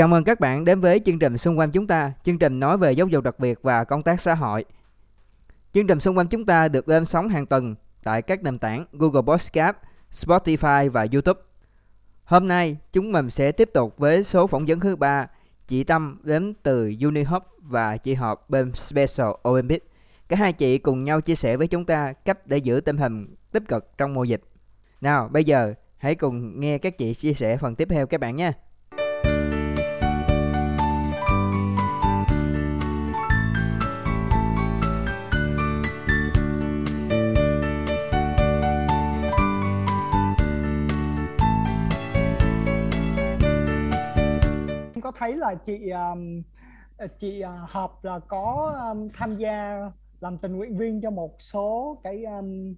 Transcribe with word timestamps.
Chào 0.00 0.08
mừng 0.08 0.24
các 0.24 0.40
bạn 0.40 0.64
đến 0.64 0.80
với 0.80 1.00
chương 1.04 1.18
trình 1.18 1.38
xung 1.38 1.58
quanh 1.58 1.70
chúng 1.70 1.86
ta, 1.86 2.12
chương 2.24 2.38
trình 2.38 2.60
nói 2.60 2.78
về 2.78 2.92
giáo 2.92 3.06
dục 3.06 3.24
đặc 3.24 3.38
biệt 3.38 3.58
và 3.62 3.84
công 3.84 4.02
tác 4.02 4.20
xã 4.20 4.34
hội. 4.34 4.64
Chương 5.72 5.86
trình 5.86 6.00
xung 6.00 6.18
quanh 6.18 6.26
chúng 6.26 6.46
ta 6.46 6.68
được 6.68 6.88
lên 6.88 7.04
sóng 7.04 7.28
hàng 7.28 7.46
tuần 7.46 7.74
tại 8.02 8.22
các 8.22 8.42
nền 8.42 8.58
tảng 8.58 8.84
Google 8.92 9.22
Podcast, 9.22 9.76
Spotify 10.12 10.90
và 10.90 11.06
YouTube. 11.12 11.40
Hôm 12.24 12.48
nay, 12.48 12.76
chúng 12.92 13.12
mình 13.12 13.30
sẽ 13.30 13.52
tiếp 13.52 13.70
tục 13.74 13.94
với 13.98 14.22
số 14.22 14.46
phỏng 14.46 14.64
vấn 14.66 14.80
thứ 14.80 14.96
ba. 14.96 15.26
Chị 15.68 15.84
Tâm 15.84 16.20
đến 16.22 16.54
từ 16.62 16.92
Unihop 17.02 17.42
và 17.58 17.96
chị 17.96 18.14
Hợp 18.14 18.50
bên 18.50 18.72
Special 18.74 19.28
Olympic. 19.48 19.90
Cả 20.28 20.36
hai 20.36 20.52
chị 20.52 20.78
cùng 20.78 21.04
nhau 21.04 21.20
chia 21.20 21.34
sẻ 21.34 21.56
với 21.56 21.66
chúng 21.66 21.84
ta 21.84 22.12
cách 22.12 22.46
để 22.46 22.58
giữ 22.58 22.80
tinh 22.80 22.96
thần 22.96 23.26
tích 23.52 23.68
cực 23.68 23.98
trong 23.98 24.14
mùa 24.14 24.24
dịch. 24.24 24.42
Nào, 25.00 25.28
bây 25.32 25.44
giờ 25.44 25.74
hãy 25.98 26.14
cùng 26.14 26.60
nghe 26.60 26.78
các 26.78 26.98
chị 26.98 27.14
chia 27.14 27.34
sẻ 27.34 27.56
phần 27.56 27.74
tiếp 27.74 27.88
theo 27.90 28.06
các 28.06 28.20
bạn 28.20 28.36
nha. 28.36 28.52
Có 45.10 45.16
thấy 45.18 45.36
là 45.36 45.54
chị 45.54 45.90
um, 45.90 46.42
ờ, 46.96 47.06
chị 47.18 47.42
uh, 47.44 47.70
hợp 47.70 47.92
là 48.02 48.18
có 48.18 48.74
um, 48.90 49.08
tham 49.14 49.36
gia 49.36 49.80
làm 50.20 50.38
tình 50.38 50.56
nguyện 50.56 50.76
viên 50.76 51.00
cho 51.00 51.10
một 51.10 51.34
số 51.38 51.98
cái 52.04 52.24
um, 52.24 52.74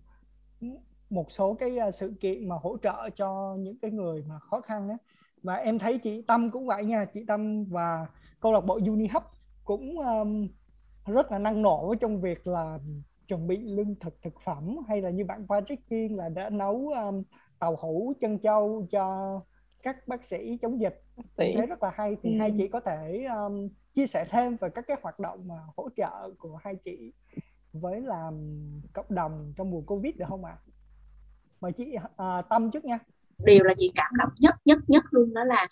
một 1.11 1.33
số 1.33 1.55
cái 1.55 1.79
uh, 1.89 1.95
sự 1.95 2.15
kiện 2.21 2.49
mà 2.49 2.57
hỗ 2.63 2.77
trợ 2.83 3.11
cho 3.17 3.57
những 3.59 3.79
cái 3.83 3.91
người 3.91 4.25
mà 4.29 4.39
khó 4.39 4.61
khăn 4.61 4.89
á. 4.89 4.97
Và 5.43 5.55
em 5.55 5.79
thấy 5.79 5.99
chị 5.99 6.23
Tâm 6.23 6.51
cũng 6.51 6.67
vậy 6.67 6.85
nha 6.85 7.05
chị 7.05 7.25
Tâm 7.29 7.65
và 7.65 8.07
câu 8.41 8.53
lạc 8.53 8.61
bộ 8.61 8.81
UniHub 8.87 9.23
cũng 9.65 9.99
um, 9.99 10.49
rất 11.07 11.33
là 11.33 11.39
năng 11.39 11.63
nổ 11.63 11.95
trong 12.01 12.21
việc 12.21 12.47
là 12.47 12.79
chuẩn 13.29 13.47
bị 13.47 13.57
lương 13.57 13.95
thực 14.01 14.23
thực 14.23 14.41
phẩm 14.41 14.77
hay 14.89 15.03
là 15.03 15.11
như 15.11 15.25
bạn 15.25 15.47
Patrick 15.49 15.89
Kiên 15.89 16.17
là 16.17 16.29
đã 16.29 16.51
nấu 16.51 16.93
um, 17.05 17.23
tàu 17.59 17.77
hũ 17.77 18.13
chân 18.21 18.39
châu 18.39 18.87
cho 18.91 19.41
các 19.83 20.09
bác 20.09 20.25
sĩ 20.25 20.59
chống 20.63 20.81
dịch 20.81 21.03
sĩ. 21.37 21.53
thấy 21.57 21.67
rất 21.67 21.83
là 21.83 21.91
hay 21.95 22.17
thì 22.23 22.31
ừ. 22.33 22.39
hai 22.39 22.55
chị 22.59 22.69
có 22.69 22.81
thể 22.81 23.25
um, 23.25 23.69
chia 23.93 24.07
sẻ 24.07 24.27
thêm 24.31 24.57
về 24.57 24.69
các 24.75 24.85
cái 24.89 24.97
hoạt 25.03 25.19
động 25.19 25.49
mà 25.49 25.55
hỗ 25.77 25.89
trợ 25.97 26.31
của 26.39 26.59
hai 26.63 26.75
chị 26.85 27.13
với 27.73 28.01
làm 28.01 28.35
cộng 28.93 29.07
đồng 29.09 29.53
trong 29.57 29.71
mùa 29.71 29.81
covid 29.81 30.15
được 30.17 30.25
không 30.29 30.45
ạ? 30.45 30.57
À? 30.59 30.63
Mời 31.61 31.73
chị 31.73 31.85
uh, 31.97 32.45
Tâm 32.51 32.71
trước 32.71 32.85
nha. 32.85 32.99
Điều 33.45 33.65
là 33.65 33.75
chị 33.79 33.93
cảm 33.95 34.13
động 34.19 34.33
nhất 34.39 34.55
nhất 34.65 34.79
nhất 34.87 35.05
luôn 35.11 35.35
đó 35.35 35.45
là 35.45 35.69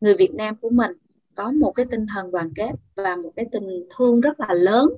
người 0.00 0.14
Việt 0.14 0.34
Nam 0.34 0.56
của 0.56 0.70
mình 0.70 0.90
có 1.34 1.52
một 1.52 1.72
cái 1.72 1.86
tinh 1.90 2.06
thần 2.14 2.30
đoàn 2.30 2.52
kết 2.54 2.72
và 2.96 3.16
một 3.16 3.32
cái 3.36 3.46
tình 3.52 3.86
thương 3.96 4.20
rất 4.20 4.40
là 4.40 4.54
lớn 4.54 4.88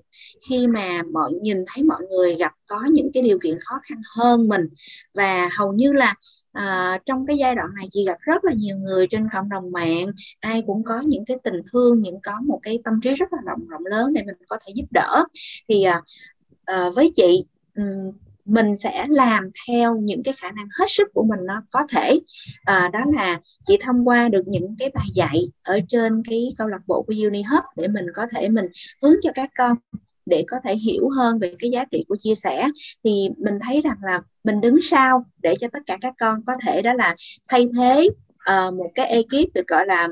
khi 0.48 0.66
mà 0.66 1.02
mọi 1.12 1.32
nhìn 1.32 1.64
thấy 1.66 1.84
mọi 1.84 2.02
người 2.10 2.34
gặp 2.34 2.52
có 2.66 2.80
những 2.92 3.10
cái 3.14 3.22
điều 3.22 3.38
kiện 3.42 3.58
khó 3.60 3.74
khăn 3.82 3.98
hơn 4.16 4.48
mình 4.48 4.68
và 5.14 5.48
hầu 5.52 5.72
như 5.72 5.92
là 5.92 6.14
à, 6.54 6.98
trong 7.06 7.26
cái 7.26 7.36
giai 7.36 7.54
đoạn 7.54 7.68
này 7.76 7.88
chị 7.90 8.04
gặp 8.06 8.18
rất 8.20 8.44
là 8.44 8.52
nhiều 8.52 8.76
người 8.76 9.06
trên 9.10 9.28
cộng 9.32 9.48
đồng 9.48 9.72
mạng 9.72 10.06
ai 10.40 10.62
cũng 10.66 10.84
có 10.84 11.00
những 11.00 11.24
cái 11.24 11.36
tình 11.44 11.62
thương 11.72 12.02
những 12.02 12.20
có 12.22 12.40
một 12.46 12.60
cái 12.62 12.78
tâm 12.84 13.00
trí 13.02 13.14
rất 13.14 13.32
là 13.32 13.38
rộng 13.46 13.68
rộng 13.68 13.86
lớn 13.86 14.12
để 14.12 14.22
mình 14.26 14.36
có 14.48 14.58
thể 14.66 14.72
giúp 14.76 14.86
đỡ. 14.90 15.24
Thì 15.68 15.82
à, 15.82 16.02
à, 16.64 16.90
với 16.94 17.12
chị 17.14 17.44
mình 18.44 18.76
sẽ 18.76 19.06
làm 19.08 19.50
theo 19.68 19.96
những 19.96 20.22
cái 20.22 20.34
khả 20.36 20.52
năng 20.52 20.66
hết 20.78 20.86
sức 20.88 21.08
của 21.14 21.24
mình 21.24 21.40
nó 21.46 21.62
có 21.70 21.86
thể. 21.90 22.20
À, 22.64 22.90
đó 22.92 23.00
là 23.16 23.40
chị 23.66 23.78
thông 23.80 24.08
qua 24.08 24.28
được 24.28 24.42
những 24.46 24.76
cái 24.78 24.90
bài 24.94 25.06
dạy 25.14 25.50
ở 25.62 25.80
trên 25.88 26.22
cái 26.30 26.48
câu 26.58 26.68
lạc 26.68 26.80
bộ 26.86 27.02
của 27.02 27.14
UniHub 27.26 27.64
để 27.76 27.88
mình 27.88 28.06
có 28.14 28.26
thể 28.36 28.48
mình 28.48 28.66
hướng 29.02 29.14
cho 29.22 29.30
các 29.34 29.50
con 29.58 29.76
để 30.26 30.44
có 30.48 30.56
thể 30.64 30.76
hiểu 30.76 31.08
hơn 31.08 31.38
về 31.38 31.54
cái 31.58 31.70
giá 31.70 31.84
trị 31.84 32.04
của 32.08 32.16
chia 32.18 32.34
sẻ 32.34 32.68
thì 33.04 33.28
mình 33.38 33.54
thấy 33.60 33.80
rằng 33.80 33.96
là 34.02 34.20
mình 34.44 34.60
đứng 34.60 34.82
sau 34.82 35.24
để 35.42 35.54
cho 35.60 35.68
tất 35.72 35.78
cả 35.86 35.98
các 36.00 36.14
con 36.18 36.40
có 36.46 36.52
thể 36.66 36.82
đó 36.82 36.94
là 36.94 37.16
thay 37.48 37.68
thế 37.76 38.08
uh, 38.50 38.74
một 38.74 38.90
cái 38.94 39.06
ekip 39.06 39.54
được 39.54 39.66
gọi 39.68 39.86
là 39.86 40.08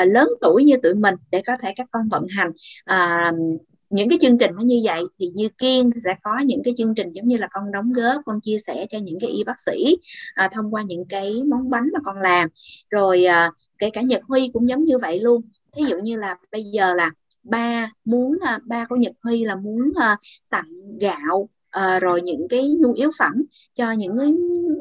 uh, 0.00 0.08
lớn 0.08 0.28
tuổi 0.40 0.64
như 0.64 0.76
tụi 0.82 0.94
mình 0.94 1.14
để 1.30 1.42
có 1.46 1.52
thể 1.62 1.72
các 1.76 1.86
con 1.90 2.08
vận 2.08 2.26
hành. 2.36 2.50
Uh, 2.90 3.60
những 3.90 4.08
cái 4.08 4.18
chương 4.20 4.38
trình 4.38 4.50
nó 4.56 4.62
như 4.62 4.80
vậy 4.84 5.04
thì 5.18 5.30
như 5.34 5.48
kiên 5.48 5.90
sẽ 6.04 6.14
có 6.22 6.38
những 6.38 6.62
cái 6.64 6.74
chương 6.76 6.94
trình 6.94 7.12
giống 7.12 7.26
như 7.26 7.36
là 7.36 7.48
con 7.52 7.72
đóng 7.72 7.92
góp 7.92 8.22
con 8.26 8.40
chia 8.40 8.58
sẻ 8.58 8.86
cho 8.90 8.98
những 8.98 9.18
cái 9.20 9.30
y 9.30 9.44
bác 9.44 9.60
sĩ 9.60 9.96
à, 10.34 10.48
thông 10.52 10.74
qua 10.74 10.82
những 10.82 11.04
cái 11.08 11.42
món 11.46 11.70
bánh 11.70 11.90
mà 11.92 11.98
con 12.04 12.20
làm. 12.20 12.48
Rồi 12.90 13.24
à, 13.24 13.50
kể 13.78 13.90
cả 13.90 14.00
nhật 14.00 14.22
huy 14.28 14.50
cũng 14.52 14.68
giống 14.68 14.84
như 14.84 14.98
vậy 14.98 15.20
luôn. 15.20 15.42
Thí 15.76 15.82
dụ 15.88 15.96
như 16.02 16.16
là 16.16 16.36
bây 16.52 16.64
giờ 16.64 16.94
là 16.94 17.10
ba 17.50 17.90
muốn 18.04 18.38
à, 18.40 18.58
ba 18.66 18.84
của 18.84 18.96
nhật 18.96 19.12
huy 19.22 19.44
là 19.44 19.56
muốn 19.56 19.90
à, 20.00 20.16
tặng 20.50 20.98
gạo 21.00 21.48
à, 21.70 22.00
rồi 22.00 22.22
những 22.22 22.46
cái 22.50 22.70
nhu 22.78 22.92
yếu 22.92 23.10
phẩm 23.18 23.32
cho 23.74 23.92
những 23.92 24.16
người, 24.16 24.30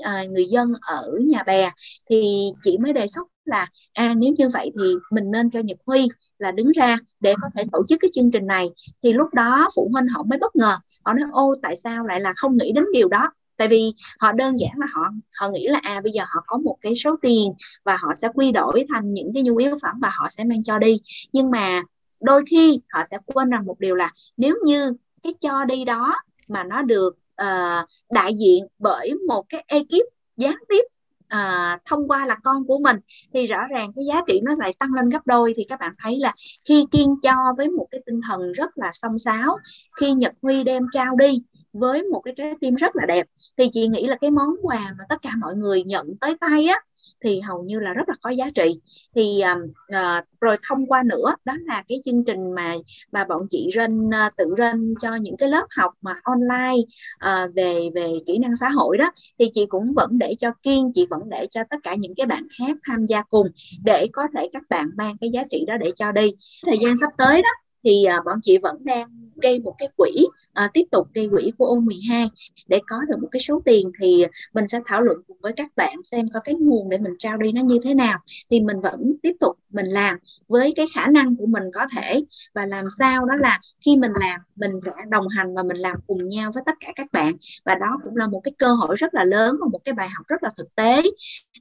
à, 0.04 0.24
người 0.30 0.46
dân 0.46 0.74
ở 0.82 1.12
nhà 1.28 1.44
bè. 1.44 1.72
Thì 2.10 2.50
chị 2.64 2.78
mới 2.78 2.94
đề 2.94 3.08
xuất 3.08 3.28
là 3.46 3.68
à 3.94 4.14
nếu 4.18 4.34
như 4.38 4.50
vậy 4.50 4.72
thì 4.80 4.96
mình 5.12 5.32
nên 5.32 5.50
cho 5.50 5.60
Nhật 5.60 5.78
Huy 5.86 6.08
là 6.40 6.52
đứng 6.52 6.72
ra 6.72 6.98
để 7.20 7.34
có 7.42 7.50
thể 7.56 7.64
tổ 7.72 7.84
chức 7.90 8.00
cái 8.02 8.12
chương 8.14 8.32
trình 8.32 8.48
này. 8.48 8.70
Thì 9.04 9.14
lúc 9.14 9.34
đó 9.34 9.70
phụ 9.76 9.90
huynh 9.94 10.08
họ 10.08 10.24
mới 10.24 10.40
bất 10.40 10.56
ngờ. 10.56 10.78
Họ 11.06 11.14
nói 11.14 11.30
ô 11.32 11.54
tại 11.62 11.76
sao 11.76 12.06
lại 12.06 12.22
là 12.22 12.34
không 12.36 12.58
nghĩ 12.58 12.72
đến 12.72 12.86
điều 12.94 13.08
đó? 13.08 13.32
Tại 13.58 13.68
vì 13.68 13.94
họ 14.20 14.32
đơn 14.32 14.60
giản 14.60 14.72
là 14.78 14.88
họ 14.94 15.02
họ 15.40 15.50
nghĩ 15.50 15.68
là 15.68 15.80
à 15.84 16.02
bây 16.04 16.12
giờ 16.12 16.24
họ 16.28 16.44
có 16.48 16.58
một 16.58 16.78
cái 16.82 16.96
số 16.96 17.16
tiền 17.22 17.54
và 17.84 17.98
họ 17.98 18.14
sẽ 18.18 18.28
quy 18.34 18.52
đổi 18.52 18.86
thành 18.90 19.14
những 19.14 19.32
cái 19.34 19.44
nhu 19.44 19.56
yếu 19.58 19.78
phẩm 19.82 19.96
và 20.02 20.10
họ 20.14 20.28
sẽ 20.30 20.44
mang 20.44 20.64
cho 20.64 20.80
đi. 20.80 21.02
Nhưng 21.34 21.52
mà 21.52 21.84
đôi 22.22 22.44
khi 22.50 22.82
họ 22.90 23.04
sẽ 23.12 23.18
quên 23.26 23.50
rằng 23.50 23.66
một 23.66 23.80
điều 23.80 23.96
là 23.96 24.12
nếu 24.38 24.56
như 24.66 24.94
cái 25.24 25.34
cho 25.40 25.66
đi 25.66 25.86
đó 25.86 26.16
mà 26.48 26.64
nó 26.64 26.82
được 26.82 27.18
uh, 27.42 27.90
đại 28.10 28.34
diện 28.40 28.68
bởi 28.80 29.14
một 29.28 29.46
cái 29.50 29.64
ekip 29.68 30.06
gián 30.38 30.56
tiếp 30.70 30.84
à, 31.30 31.78
thông 31.86 32.08
qua 32.08 32.26
là 32.26 32.36
con 32.44 32.68
của 32.68 32.80
mình 32.80 32.98
thì 33.34 33.46
rõ 33.46 33.68
ràng 33.70 33.92
cái 33.96 34.06
giá 34.06 34.22
trị 34.28 34.40
nó 34.44 34.56
lại 34.60 34.74
tăng 34.80 34.94
lên 34.94 35.10
gấp 35.10 35.28
đôi. 35.28 35.54
Thì 35.56 35.66
các 35.70 35.80
bạn 35.80 35.94
thấy 36.04 36.20
là 36.20 36.34
khi 36.66 36.86
kiên 36.92 37.16
cho 37.24 37.34
với 37.58 37.70
một 37.70 37.88
cái 37.92 38.02
tinh 38.06 38.22
thần 38.28 38.52
rất 38.52 38.78
là 38.78 38.92
song 38.94 39.20
sáo 39.20 39.58
khi 40.00 40.14
nhật 40.14 40.34
huy 40.42 40.64
đem 40.64 40.84
trao 40.92 41.16
đi 41.16 41.44
với 41.74 42.04
một 42.04 42.22
cái 42.22 42.34
trái 42.38 42.54
tim 42.62 42.76
rất 42.76 42.96
là 42.96 43.06
đẹp 43.06 43.28
thì 43.58 43.70
chị 43.74 43.88
nghĩ 43.88 44.08
là 44.08 44.16
cái 44.22 44.32
món 44.32 44.50
quà 44.62 44.96
mà 44.98 45.04
tất 45.10 45.22
cả 45.22 45.30
mọi 45.42 45.56
người 45.56 45.84
nhận 45.84 46.14
tới 46.22 46.36
tay 46.40 46.66
á 46.66 46.80
thì 47.24 47.40
hầu 47.40 47.64
như 47.64 47.80
là 47.80 47.94
rất 47.94 48.10
là 48.10 48.16
có 48.22 48.30
giá 48.30 48.50
trị. 48.56 48.82
Thì 49.16 49.42
uh, 49.90 50.26
rồi 50.42 50.56
thông 50.70 50.86
qua 50.86 51.04
nữa 51.06 51.36
đó 51.46 51.54
là 51.66 51.84
cái 51.88 52.02
chương 52.06 52.24
trình 52.24 52.52
mà 52.56 52.76
mà 53.12 53.26
bọn 53.26 53.48
chị 53.50 53.70
rên 53.74 54.08
uh, 54.08 54.36
tự 54.38 54.56
rên 54.58 54.94
cho 55.02 55.16
những 55.16 55.38
cái 55.38 55.50
lớp 55.50 55.66
học 55.78 55.94
mà 56.02 56.14
online 56.24 56.78
uh, 57.26 57.56
về 57.56 57.90
về 57.96 58.12
kỹ 58.28 58.38
năng 58.38 58.56
xã 58.56 58.70
hội 58.70 58.98
đó 58.98 59.12
thì 59.40 59.52
chị 59.54 59.66
cũng 59.66 59.94
vẫn 59.94 60.18
để 60.18 60.36
cho 60.40 60.52
kiên 60.64 60.92
chị 60.94 61.06
vẫn 61.10 61.22
để 61.30 61.48
cho 61.50 61.64
tất 61.70 61.78
cả 61.84 61.96
những 61.96 62.16
cái 62.16 62.26
bạn 62.26 62.48
khác 62.58 62.78
tham 62.84 63.06
gia 63.06 63.22
cùng 63.22 63.48
để 63.84 64.08
có 64.14 64.28
thể 64.36 64.50
các 64.54 64.64
bạn 64.70 64.90
mang 64.98 65.18
cái 65.22 65.30
giá 65.30 65.44
trị 65.52 65.66
đó 65.68 65.78
để 65.78 65.92
cho 65.96 66.12
đi. 66.12 66.32
Thời 66.66 66.78
gian 66.84 66.98
sắp 66.98 67.10
tới 67.18 67.42
đó 67.42 67.50
thì 67.84 68.06
uh, 68.20 68.26
bọn 68.26 68.40
chị 68.42 68.58
vẫn 68.58 68.76
đang 68.80 69.29
gây 69.42 69.60
một 69.60 69.76
cái 69.78 69.90
quỹ 69.98 70.28
à, 70.54 70.70
tiếp 70.74 70.84
tục 70.92 71.08
gây 71.14 71.30
quỹ 71.30 71.52
của 71.58 71.76
U12 71.76 72.30
để 72.68 72.80
có 72.88 72.98
được 73.08 73.16
một 73.22 73.28
cái 73.32 73.40
số 73.40 73.62
tiền 73.66 73.92
thì 74.00 74.26
mình 74.54 74.68
sẽ 74.68 74.80
thảo 74.86 75.02
luận 75.02 75.18
cùng 75.28 75.38
với 75.42 75.54
các 75.54 75.72
bạn 75.76 76.04
xem 76.04 76.28
có 76.34 76.40
cái 76.40 76.56
nguồn 76.56 76.90
để 76.90 76.98
mình 76.98 77.14
trao 77.20 77.38
đi 77.38 77.52
nó 77.52 77.62
như 77.62 77.80
thế 77.84 77.94
nào 77.94 78.20
thì 78.52 78.62
mình 78.62 78.82
vẫn 78.82 79.14
tiếp 79.24 79.34
tục 79.40 79.58
mình 79.70 79.86
làm 79.86 80.18
với 80.48 80.74
cái 80.76 80.86
khả 80.96 81.08
năng 81.08 81.36
của 81.36 81.46
mình 81.46 81.64
có 81.74 81.88
thể 81.96 82.22
và 82.54 82.66
làm 82.66 82.86
sao 83.00 83.26
đó 83.26 83.36
là 83.36 83.60
khi 83.86 83.98
mình 83.98 84.12
làm 84.20 84.42
mình 84.56 84.80
sẽ 84.86 84.92
đồng 85.10 85.28
hành 85.28 85.56
và 85.56 85.64
mình 85.64 85.78
làm 85.78 85.98
cùng 86.08 86.30
nhau 86.30 86.52
với 86.54 86.64
tất 86.66 86.76
cả 86.80 86.94
các 86.96 87.08
bạn 87.12 87.34
và 87.66 87.76
đó 87.76 88.00
cũng 88.04 88.16
là 88.16 88.28
một 88.28 88.42
cái 88.44 88.54
cơ 88.58 88.74
hội 88.74 88.96
rất 88.96 89.14
là 89.14 89.24
lớn 89.24 89.56
và 89.62 89.68
một 89.72 89.80
cái 89.86 89.94
bài 89.94 90.10
học 90.10 90.28
rất 90.28 90.44
là 90.44 90.50
thực 90.58 90.76
tế 90.76 91.02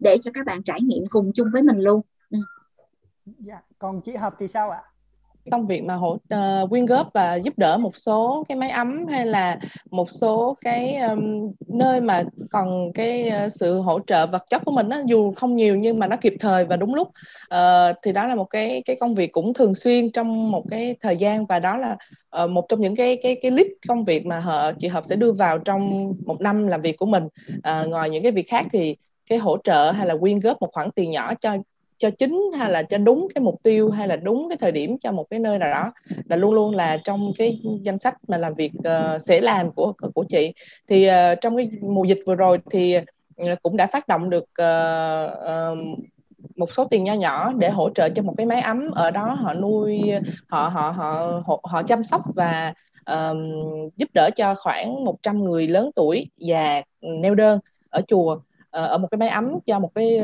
để 0.00 0.16
cho 0.22 0.30
các 0.34 0.46
bạn 0.46 0.62
trải 0.62 0.80
nghiệm 0.80 1.04
cùng 1.10 1.32
chung 1.34 1.48
với 1.52 1.62
mình 1.62 1.78
luôn. 1.78 2.00
Ừ. 2.30 2.38
Dạ, 3.38 3.60
còn 3.78 4.00
chị 4.00 4.14
Hợp 4.16 4.34
thì 4.38 4.48
sao 4.48 4.70
ạ? 4.70 4.82
Công 5.50 5.66
việc 5.66 5.84
mà 5.84 5.94
hỗ 5.94 6.10
uh, 6.34 6.70
quyên 6.70 6.86
góp 6.86 7.12
và 7.12 7.34
giúp 7.34 7.54
đỡ 7.56 7.78
một 7.78 7.96
số 7.96 8.44
cái 8.48 8.58
máy 8.58 8.70
ấm 8.70 9.06
hay 9.06 9.26
là 9.26 9.58
một 9.90 10.10
số 10.10 10.56
cái 10.60 10.96
um, 10.96 11.52
nơi 11.68 12.00
mà 12.00 12.24
còn 12.50 12.92
cái 12.92 13.32
uh, 13.44 13.52
sự 13.52 13.80
hỗ 13.80 14.00
trợ 14.06 14.26
vật 14.26 14.44
chất 14.50 14.62
của 14.64 14.72
mình 14.72 14.88
đó, 14.88 15.00
dù 15.06 15.32
không 15.36 15.56
nhiều 15.56 15.76
nhưng 15.76 15.98
mà 15.98 16.06
nó 16.06 16.16
kịp 16.16 16.34
thời 16.40 16.64
và 16.64 16.76
đúng 16.76 16.94
lúc. 16.94 17.08
Uh, 17.54 17.96
thì 18.02 18.12
đó 18.12 18.26
là 18.26 18.34
một 18.34 18.44
cái 18.44 18.82
cái 18.84 18.96
công 19.00 19.14
việc 19.14 19.32
cũng 19.32 19.54
thường 19.54 19.74
xuyên 19.74 20.12
trong 20.12 20.50
một 20.50 20.64
cái 20.70 20.94
thời 21.00 21.16
gian 21.16 21.46
và 21.46 21.58
đó 21.58 21.76
là 21.76 21.96
uh, 22.44 22.50
một 22.50 22.66
trong 22.68 22.80
những 22.80 22.96
cái 22.96 23.18
cái 23.22 23.36
cái 23.42 23.50
list 23.50 23.68
công 23.88 24.04
việc 24.04 24.26
mà 24.26 24.38
họ 24.38 24.72
chị 24.72 24.88
hợp 24.88 25.04
sẽ 25.04 25.16
đưa 25.16 25.32
vào 25.32 25.58
trong 25.58 26.12
một 26.26 26.40
năm 26.40 26.66
làm 26.66 26.80
việc 26.80 26.96
của 26.98 27.06
mình. 27.06 27.24
Uh, 27.56 27.88
ngoài 27.88 28.10
những 28.10 28.22
cái 28.22 28.32
việc 28.32 28.48
khác 28.48 28.66
thì 28.72 28.96
cái 29.30 29.38
hỗ 29.38 29.56
trợ 29.64 29.90
hay 29.90 30.06
là 30.06 30.16
quyên 30.16 30.40
góp 30.40 30.60
một 30.60 30.68
khoản 30.72 30.90
tiền 30.90 31.10
nhỏ 31.10 31.34
cho 31.34 31.56
cho 31.98 32.10
chính 32.10 32.50
hay 32.58 32.70
là 32.70 32.82
cho 32.82 32.98
đúng 32.98 33.28
cái 33.34 33.42
mục 33.42 33.54
tiêu 33.62 33.90
hay 33.90 34.08
là 34.08 34.16
đúng 34.16 34.48
cái 34.48 34.56
thời 34.56 34.72
điểm 34.72 34.98
cho 34.98 35.12
một 35.12 35.26
cái 35.30 35.40
nơi 35.40 35.58
nào 35.58 35.70
đó 35.70 35.92
là 36.28 36.36
luôn 36.36 36.54
luôn 36.54 36.74
là 36.74 36.98
trong 37.04 37.32
cái 37.38 37.60
danh 37.82 37.98
sách 37.98 38.14
mà 38.28 38.36
làm 38.36 38.54
việc 38.54 38.72
uh, 38.78 39.22
sẽ 39.22 39.40
làm 39.40 39.72
của 39.72 39.92
của 40.14 40.24
chị. 40.28 40.54
Thì 40.88 41.08
uh, 41.08 41.40
trong 41.40 41.56
cái 41.56 41.70
mùa 41.80 42.04
dịch 42.04 42.18
vừa 42.26 42.34
rồi 42.34 42.58
thì 42.70 42.94
ờ, 43.36 43.56
cũng 43.62 43.76
đã 43.76 43.86
phát 43.86 44.08
động 44.08 44.30
được 44.30 44.44
uh, 44.44 45.32
uh, 45.32 45.98
một 46.56 46.72
số 46.72 46.84
tiền 46.84 47.04
nho 47.04 47.14
nhỏ 47.14 47.52
để 47.52 47.70
hỗ 47.70 47.90
trợ 47.90 48.08
cho 48.08 48.22
một 48.22 48.34
cái 48.36 48.46
máy 48.46 48.60
ấm 48.60 48.90
ở 48.90 49.10
đó. 49.10 49.36
Họ 49.40 49.54
nuôi 49.54 50.02
họ 50.48 50.68
họ 50.68 50.90
họ 50.90 51.42
họ, 51.46 51.60
họ 51.64 51.82
chăm 51.82 52.04
sóc 52.04 52.22
và 52.34 52.74
um, 53.06 53.38
giúp 53.96 54.08
đỡ 54.14 54.30
cho 54.36 54.54
khoảng 54.54 55.04
100 55.04 55.44
người 55.44 55.68
lớn 55.68 55.90
tuổi 55.96 56.30
già 56.36 56.82
neo 57.00 57.34
đơn 57.34 57.60
ở 57.90 58.00
chùa. 58.08 58.38
Ờ, 58.70 58.86
ở 58.86 58.98
một 58.98 59.08
cái 59.10 59.18
máy 59.18 59.28
ấm 59.28 59.58
cho 59.66 59.78
một 59.78 59.94
cái 59.94 60.20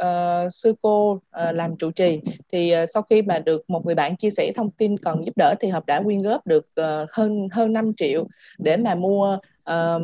uh, 0.00 0.52
sư 0.52 0.74
cô 0.82 1.12
uh, 1.12 1.20
làm 1.54 1.76
trụ 1.76 1.90
trì. 1.90 2.20
Thì 2.52 2.74
uh, 2.82 2.88
sau 2.94 3.02
khi 3.02 3.22
mà 3.22 3.38
được 3.38 3.70
một 3.70 3.86
người 3.86 3.94
bạn 3.94 4.16
chia 4.16 4.30
sẻ 4.30 4.52
thông 4.56 4.70
tin 4.70 4.98
cần 4.98 5.26
giúp 5.26 5.36
đỡ 5.36 5.54
thì 5.60 5.68
hợp 5.68 5.86
đã 5.86 6.02
quyên 6.02 6.22
góp 6.22 6.46
được 6.46 6.68
uh, 6.80 7.10
hơn 7.10 7.48
hơn 7.52 7.72
5 7.72 7.92
triệu 7.96 8.26
để 8.58 8.76
mà 8.76 8.94
mua 8.94 9.38
uh, 9.70 10.02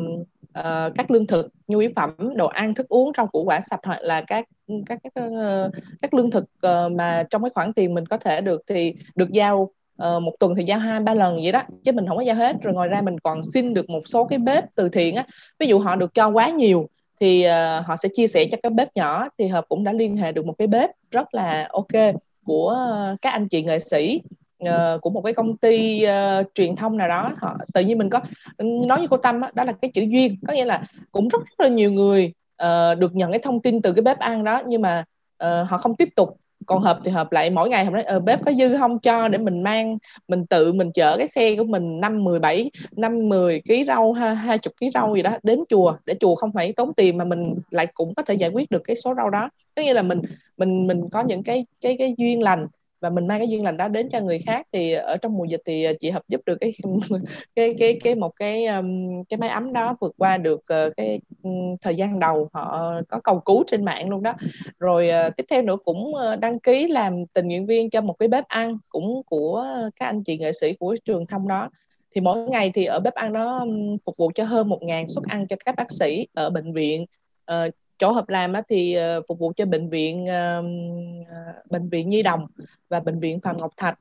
uh, 0.59 0.93
các 0.95 1.11
lương 1.11 1.27
thực 1.27 1.47
nhu 1.67 1.79
yếu 1.79 1.89
phẩm 1.95 2.15
đồ 2.35 2.47
ăn 2.47 2.73
thức 2.73 2.89
uống 2.89 3.11
rau 3.17 3.27
củ 3.27 3.43
quả 3.43 3.59
sạch 3.61 3.79
hoặc 3.83 3.99
là 4.01 4.21
các 4.21 4.45
các 4.85 4.99
các 5.03 5.23
uh, 5.23 5.73
các 6.01 6.13
lương 6.13 6.31
thực 6.31 6.43
uh, 6.43 6.91
mà 6.91 7.23
trong 7.29 7.43
cái 7.43 7.49
khoản 7.49 7.73
tiền 7.73 7.93
mình 7.93 8.05
có 8.05 8.17
thể 8.17 8.41
được 8.41 8.61
thì 8.67 8.95
được 9.15 9.31
giao 9.31 9.61
uh, 9.61 10.21
một 10.23 10.33
tuần 10.39 10.55
thì 10.55 10.63
giao 10.63 10.79
hai 10.79 10.99
ba 10.99 11.13
lần 11.13 11.35
vậy 11.35 11.51
đó 11.51 11.63
chứ 11.83 11.91
mình 11.91 12.07
không 12.07 12.17
có 12.17 12.23
giao 12.23 12.35
hết. 12.35 12.55
Rồi 12.61 12.73
ngoài 12.73 12.89
ra 12.89 13.01
mình 13.01 13.19
còn 13.19 13.43
xin 13.43 13.73
được 13.73 13.89
một 13.89 14.01
số 14.05 14.25
cái 14.25 14.39
bếp 14.39 14.75
từ 14.75 14.89
thiện 14.89 15.15
á. 15.15 15.25
Ví 15.59 15.67
dụ 15.67 15.79
họ 15.79 15.95
được 15.95 16.13
cho 16.13 16.27
quá 16.29 16.49
nhiều 16.49 16.89
thì 17.19 17.45
uh, 17.47 17.85
họ 17.85 17.95
sẽ 17.95 18.09
chia 18.13 18.27
sẻ 18.27 18.45
cho 18.51 18.57
các 18.63 18.71
bếp 18.71 18.95
nhỏ 18.95 19.27
thì 19.37 19.47
hợp 19.47 19.65
cũng 19.69 19.83
đã 19.83 19.93
liên 19.93 20.17
hệ 20.17 20.31
được 20.31 20.45
một 20.45 20.53
cái 20.57 20.67
bếp 20.67 20.89
rất 21.11 21.33
là 21.33 21.67
ok 21.71 22.15
của 22.45 22.77
uh, 23.13 23.21
các 23.21 23.29
anh 23.29 23.47
chị 23.47 23.63
nghệ 23.63 23.79
sĩ 23.79 24.21
uh, 24.63 25.01
của 25.01 25.09
một 25.09 25.21
cái 25.21 25.33
công 25.33 25.57
ty 25.57 26.05
uh, 26.05 26.47
truyền 26.53 26.75
thông 26.75 26.97
nào 26.97 27.07
đó. 27.07 27.31
Họ 27.37 27.57
tự 27.73 27.81
nhiên 27.81 27.97
mình 27.97 28.09
có 28.09 28.21
nói 28.59 29.01
như 29.01 29.07
cô 29.07 29.17
tâm 29.17 29.41
đó, 29.41 29.49
đó 29.53 29.63
là 29.63 29.71
cái 29.71 29.91
chữ 29.93 30.01
duyên. 30.01 30.35
Có 30.47 30.53
nghĩa 30.53 30.65
là 30.65 30.83
cũng 31.11 31.27
rất, 31.27 31.41
rất 31.45 31.59
là 31.59 31.67
nhiều 31.67 31.91
người 31.91 32.33
uh, 32.63 32.97
được 32.97 33.15
nhận 33.15 33.31
cái 33.31 33.39
thông 33.39 33.61
tin 33.61 33.81
từ 33.81 33.93
cái 33.93 34.01
bếp 34.01 34.19
ăn 34.19 34.43
đó 34.43 34.61
nhưng 34.67 34.81
mà 34.81 35.03
uh, 35.43 35.69
họ 35.69 35.77
không 35.77 35.95
tiếp 35.95 36.09
tục 36.15 36.37
còn 36.67 36.81
hợp 36.81 36.99
thì 37.03 37.11
hợp 37.11 37.31
lại 37.31 37.49
mỗi 37.49 37.69
ngày 37.69 37.85
hôm 37.85 37.93
nói 37.93 38.03
ờ, 38.03 38.19
bếp 38.19 38.45
có 38.45 38.51
dư 38.51 38.77
không 38.77 38.99
cho 38.99 39.27
để 39.27 39.37
mình 39.37 39.63
mang 39.63 39.97
mình 40.27 40.45
tự 40.45 40.73
mình 40.73 40.91
chở 40.91 41.17
cái 41.17 41.27
xe 41.27 41.55
của 41.55 41.63
mình 41.63 41.99
năm 41.99 42.23
mười 42.23 42.39
bảy 42.39 42.71
năm 42.91 43.29
mười 43.29 43.61
ký 43.65 43.85
rau 43.87 44.13
hai 44.13 44.57
chục 44.57 44.73
ký 44.79 44.89
rau 44.93 45.15
gì 45.15 45.21
đó 45.21 45.37
đến 45.43 45.63
chùa 45.69 45.93
để 46.05 46.15
chùa 46.19 46.35
không 46.35 46.51
phải 46.53 46.73
tốn 46.73 46.93
tiền 46.93 47.17
mà 47.17 47.25
mình 47.25 47.55
lại 47.69 47.87
cũng 47.93 48.13
có 48.15 48.23
thể 48.23 48.33
giải 48.33 48.49
quyết 48.49 48.71
được 48.71 48.81
cái 48.83 48.95
số 48.95 49.13
rau 49.15 49.29
đó. 49.29 49.49
Tức 49.75 49.83
nghĩa 49.83 49.93
là 49.93 50.01
mình 50.01 50.21
mình 50.57 50.87
mình 50.87 51.09
có 51.09 51.21
những 51.21 51.43
cái 51.43 51.65
cái 51.81 51.95
cái 51.99 52.15
duyên 52.17 52.41
lành 52.41 52.67
và 52.99 53.09
mình 53.09 53.27
mang 53.27 53.39
cái 53.39 53.47
duyên 53.47 53.63
lành 53.63 53.77
đó 53.77 53.87
đến 53.87 54.09
cho 54.09 54.19
người 54.19 54.39
khác 54.45 54.67
thì 54.73 54.91
ở 54.91 55.17
trong 55.17 55.37
mùa 55.37 55.45
dịch 55.45 55.61
thì 55.65 55.85
chị 55.99 56.09
hợp 56.09 56.21
giúp 56.27 56.41
được 56.45 56.57
cái 56.61 56.73
cái 57.55 57.75
cái 57.79 57.99
cái 58.03 58.15
một 58.15 58.31
cái 58.35 58.65
um, 58.65 59.23
cái 59.29 59.37
máy 59.37 59.49
ấm 59.49 59.73
đó 59.73 59.95
vượt 60.01 60.15
qua 60.17 60.37
được 60.37 60.61
ờ, 60.67 60.89
cái 60.97 61.19
ừ, 61.43 61.49
thời 61.81 61.95
gian 61.95 62.19
đầu 62.19 62.49
họ 62.53 62.93
có 63.09 63.19
cầu 63.19 63.39
cứu 63.39 63.63
trên 63.67 63.85
mạng 63.85 64.09
luôn 64.09 64.23
đó. 64.23 64.33
Rồi 64.79 65.09
ờ, 65.09 65.29
tiếp 65.29 65.45
theo 65.49 65.61
nữa 65.61 65.77
cũng 65.85 66.15
ờ, 66.15 66.35
đăng 66.35 66.59
ký 66.59 66.87
làm 66.87 67.25
tình 67.25 67.47
nguyện 67.47 67.65
viên 67.65 67.89
cho 67.89 68.01
một 68.01 68.13
cái 68.19 68.27
bếp 68.27 68.47
ăn 68.47 68.77
cũng 68.89 69.21
của 69.25 69.65
các 69.95 70.05
anh 70.05 70.23
chị 70.23 70.37
nghệ 70.37 70.51
sĩ 70.51 70.73
của 70.73 70.95
trường 71.05 71.27
thông 71.27 71.47
đó. 71.47 71.69
Thì 72.11 72.21
mỗi 72.21 72.37
ngày 72.37 72.71
thì 72.73 72.85
ở 72.85 72.99
bếp 72.99 73.13
ăn 73.13 73.33
đó 73.33 73.65
phục 74.05 74.17
vụ 74.17 74.31
cho 74.35 74.43
hơn 74.43 74.69
một 74.69 74.79
ngàn 74.83 75.07
suất 75.07 75.23
ăn 75.27 75.47
cho 75.47 75.55
các 75.65 75.75
bác 75.75 75.91
sĩ 75.91 76.27
ở 76.33 76.49
bệnh 76.49 76.73
viện 76.73 77.05
uh, 77.51 77.73
chỗ 77.99 78.11
hợp 78.11 78.29
làm 78.29 78.53
thì 78.69 78.97
uh, 78.97 79.25
phục 79.27 79.39
vụ 79.39 79.53
cho 79.55 79.65
bệnh 79.65 79.89
viện 79.89 80.23
uh, 80.23 81.71
bệnh 81.71 81.89
viện 81.89 82.09
Nhi 82.09 82.23
Đồng 82.23 82.47
và 82.89 82.99
bệnh 82.99 83.19
viện 83.19 83.39
Phạm 83.39 83.57
Ngọc 83.57 83.71
Thạch. 83.77 83.99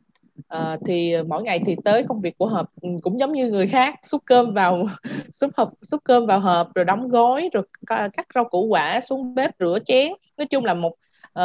Uh, 0.57 0.81
thì 0.87 1.23
mỗi 1.23 1.43
ngày 1.43 1.61
thì 1.67 1.77
tới 1.85 2.05
công 2.09 2.21
việc 2.21 2.39
của 2.39 2.47
hợp 2.47 2.71
ừ, 2.81 2.89
cũng 3.03 3.21
giống 3.21 3.33
như 3.33 3.51
người 3.51 3.67
khác 3.67 3.95
xúc 4.03 4.23
cơm 4.25 4.55
vào 4.55 4.87
xúc 5.33 5.51
hộp 5.57 5.73
xúc 5.83 6.01
cơm 6.05 6.27
vào 6.27 6.41
hộp 6.41 6.75
rồi 6.75 6.85
đóng 6.85 7.09
gói 7.09 7.51
rồi 7.53 7.63
cắt 7.87 8.27
rau 8.35 8.45
củ 8.45 8.67
quả 8.67 9.01
xuống 9.01 9.35
bếp 9.35 9.51
rửa 9.61 9.79
chén. 9.85 10.13
Nói 10.37 10.47
chung 10.47 10.65
là 10.65 10.75
một 10.75 10.95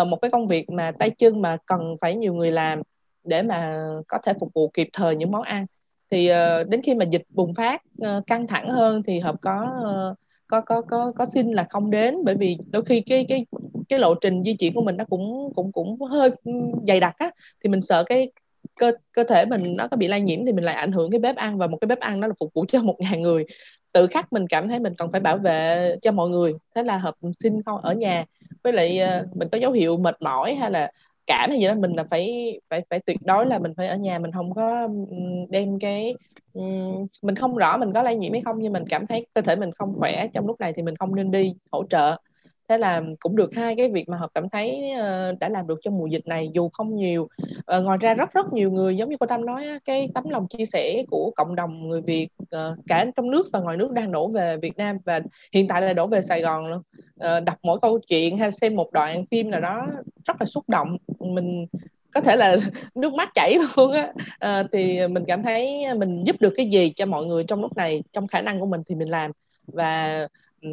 uh, 0.02 0.08
một 0.08 0.18
cái 0.22 0.32
công 0.32 0.48
việc 0.48 0.70
mà 0.70 0.92
tay 0.92 1.10
chân 1.10 1.42
mà 1.42 1.58
cần 1.66 1.94
phải 2.02 2.16
nhiều 2.16 2.34
người 2.34 2.52
làm 2.52 2.82
để 3.24 3.42
mà 3.42 3.78
có 4.08 4.18
thể 4.24 4.34
phục 4.40 4.54
vụ 4.54 4.68
kịp 4.68 4.90
thời 4.94 5.16
những 5.16 5.32
món 5.32 5.42
ăn. 5.42 5.66
Thì 6.12 6.32
uh, 6.32 6.68
đến 6.68 6.82
khi 6.82 6.96
mà 6.96 7.06
dịch 7.06 7.24
bùng 7.30 7.54
phát 7.54 7.82
uh, 8.02 8.28
căng 8.28 8.48
thẳng 8.48 8.70
hơn 8.70 9.04
thì 9.04 9.20
hợp 9.20 9.36
có 9.42 9.72
uh, 10.12 10.18
có 10.52 10.62
có 10.62 10.82
có 10.82 11.12
có 11.16 11.26
xin 11.26 11.52
là 11.52 11.66
không 11.70 11.92
đến, 11.92 12.16
bởi 12.24 12.36
vì 12.36 12.58
đôi 12.72 12.86
khi 12.86 13.02
cái 13.02 13.26
cái 13.30 13.46
cái 13.90 14.00
lộ 14.00 14.16
trình 14.16 14.44
di 14.44 14.54
chuyển 14.54 14.74
của 14.74 14.82
mình 14.82 14.98
nó 14.98 15.06
cũng 15.06 15.54
cũng 15.56 15.72
cũng 15.72 15.96
hơi 16.02 16.30
dày 16.88 17.00
đặc 17.00 17.16
á, 17.18 17.32
thì 17.64 17.70
mình 17.70 17.82
sợ 17.82 18.04
cái 18.04 18.32
cơ 18.80 18.92
cơ 19.12 19.24
thể 19.24 19.46
mình 19.46 19.76
nó 19.78 19.88
có 19.88 19.98
bị 19.98 20.08
lây 20.08 20.22
nhiễm 20.22 20.46
thì 20.46 20.52
mình 20.54 20.64
lại 20.64 20.76
ảnh 20.76 20.92
hưởng 20.92 21.12
cái 21.12 21.20
bếp 21.20 21.36
ăn, 21.36 21.58
và 21.58 21.68
một 21.68 21.78
cái 21.82 21.88
bếp 21.88 22.00
ăn 22.00 22.20
nó 22.20 22.28
là 22.28 22.34
phục 22.40 22.54
vụ 22.54 22.66
cho 22.68 22.82
một 22.82 22.96
ngàn 23.00 23.22
người. 23.22 23.46
Tự 23.94 24.08
khắc 24.08 24.34
mình 24.34 24.48
cảm 24.48 24.70
thấy 24.70 24.80
mình 24.80 24.94
cần 24.98 25.12
phải 25.12 25.22
bảo 25.22 25.38
vệ 25.38 25.96
cho 26.02 26.12
mọi 26.12 26.30
người, 26.30 26.54
thế 26.76 26.84
là 26.84 26.98
hợp 26.98 27.16
xin 27.34 27.64
không 27.64 27.82
ở 27.82 27.94
nhà. 27.94 28.26
Với 28.64 28.74
lại 28.74 29.00
ờ, 29.00 29.26
mình 29.34 29.48
có 29.52 29.58
dấu 29.58 29.72
hiệu 29.72 29.98
mệt 29.98 30.22
mỏi 30.22 30.56
hay 30.56 30.72
là 30.72 30.92
cảm 31.32 31.50
hay 31.50 31.60
gì 31.60 31.68
đó, 31.68 31.76
mình 31.76 31.94
là 31.94 32.04
phải 32.12 32.54
phải 32.70 32.84
phải 32.90 33.00
tuyệt 33.00 33.18
đối 33.26 33.46
là 33.46 33.60
mình 33.60 33.74
phải 33.78 33.88
ở 33.88 33.96
nhà, 33.96 34.20
mình 34.20 34.32
không 34.32 34.54
có 34.54 34.88
đem 35.50 35.80
cái 35.80 36.14
mình 37.22 37.36
không 37.36 37.56
rõ 37.56 37.78
mình 37.78 37.94
có 37.94 38.04
lây 38.04 38.16
nhiễm 38.16 38.32
hay 38.32 38.42
không, 38.42 38.56
nhưng 38.60 38.74
mình 38.74 38.84
cảm 38.90 39.08
thấy 39.08 39.26
cơ 39.34 39.42
thể 39.42 39.56
mình 39.56 39.72
không 39.72 39.94
khỏe, 40.00 40.28
trong 40.34 40.48
lúc 40.48 40.60
này 40.60 40.74
thì 40.74 40.82
mình 40.82 40.96
không 40.96 41.16
nên 41.16 41.32
đi 41.32 41.54
hỗ 41.72 41.84
trợ 41.90 42.18
thế 42.72 42.78
là 42.78 43.02
cũng 43.20 43.36
được 43.36 43.56
hai 43.56 43.76
cái 43.76 43.92
việc 43.92 44.10
mà 44.10 44.18
hợp 44.18 44.30
cảm 44.34 44.50
thấy 44.50 44.92
uh, 44.94 45.40
đã 45.40 45.50
làm 45.50 45.68
được 45.68 45.80
trong 45.84 45.98
mùa 45.98 46.08
dịch 46.08 46.28
này 46.28 46.50
dù 46.54 46.70
không 46.70 46.96
nhiều. 46.96 47.28
Uh, 47.78 47.84
ngoài 47.84 47.98
ra 48.02 48.14
rất 48.14 48.34
rất 48.34 48.54
nhiều 48.54 48.72
người 48.72 48.98
giống 48.98 49.10
như 49.10 49.18
cô 49.20 49.26
tâm 49.26 49.46
nói 49.46 49.66
cái 49.86 50.10
tấm 50.14 50.30
lòng 50.30 50.48
chia 50.48 50.66
sẻ 50.66 51.04
của 51.10 51.32
cộng 51.36 51.56
đồng 51.56 51.90
người 51.90 52.02
việt 52.02 52.28
uh, 52.44 52.78
cả 52.88 53.06
trong 53.16 53.32
nước 53.32 53.48
và 53.54 53.60
ngoài 53.60 53.78
nước 53.78 53.92
đang 53.92 54.12
đổ 54.12 54.28
về 54.28 54.58
việt 54.58 54.78
nam 54.78 54.98
và 55.06 55.20
hiện 55.54 55.68
tại 55.68 55.82
là 55.82 55.94
đổ 55.94 56.08
về 56.08 56.22
sài 56.22 56.42
gòn 56.42 56.68
luôn. 56.68 56.82
Uh, 57.26 57.44
đọc 57.44 57.58
mỗi 57.64 57.80
câu 57.82 58.00
chuyện 58.00 58.38
hay 58.38 58.52
xem 58.52 58.76
một 58.76 58.92
đoạn 58.92 59.26
phim 59.32 59.52
nào 59.52 59.62
đó 59.62 59.88
rất 60.26 60.36
là 60.40 60.46
xúc 60.46 60.64
động. 60.70 60.98
Mình 61.20 61.66
có 62.14 62.22
thể 62.22 62.36
là 62.36 62.56
nước 62.96 63.14
mắt 63.14 63.30
chảy 63.36 63.58
luôn 63.76 63.92
á. 63.92 64.14
À, 64.40 64.64
thì 64.72 65.08
mình 65.08 65.24
cảm 65.28 65.44
thấy 65.44 65.84
mình 65.98 66.24
giúp 66.24 66.36
được 66.40 66.54
cái 66.58 66.70
gì 66.70 66.94
cho 66.96 67.06
mọi 67.06 67.26
người 67.26 67.44
trong 67.44 67.62
lúc 67.62 67.78
này 67.78 68.04
trong 68.14 68.28
khả 68.28 68.42
năng 68.42 68.60
của 68.60 68.66
mình 68.66 68.82
thì 68.88 68.96
mình 68.96 69.10
làm. 69.10 69.32
Và 69.68 70.28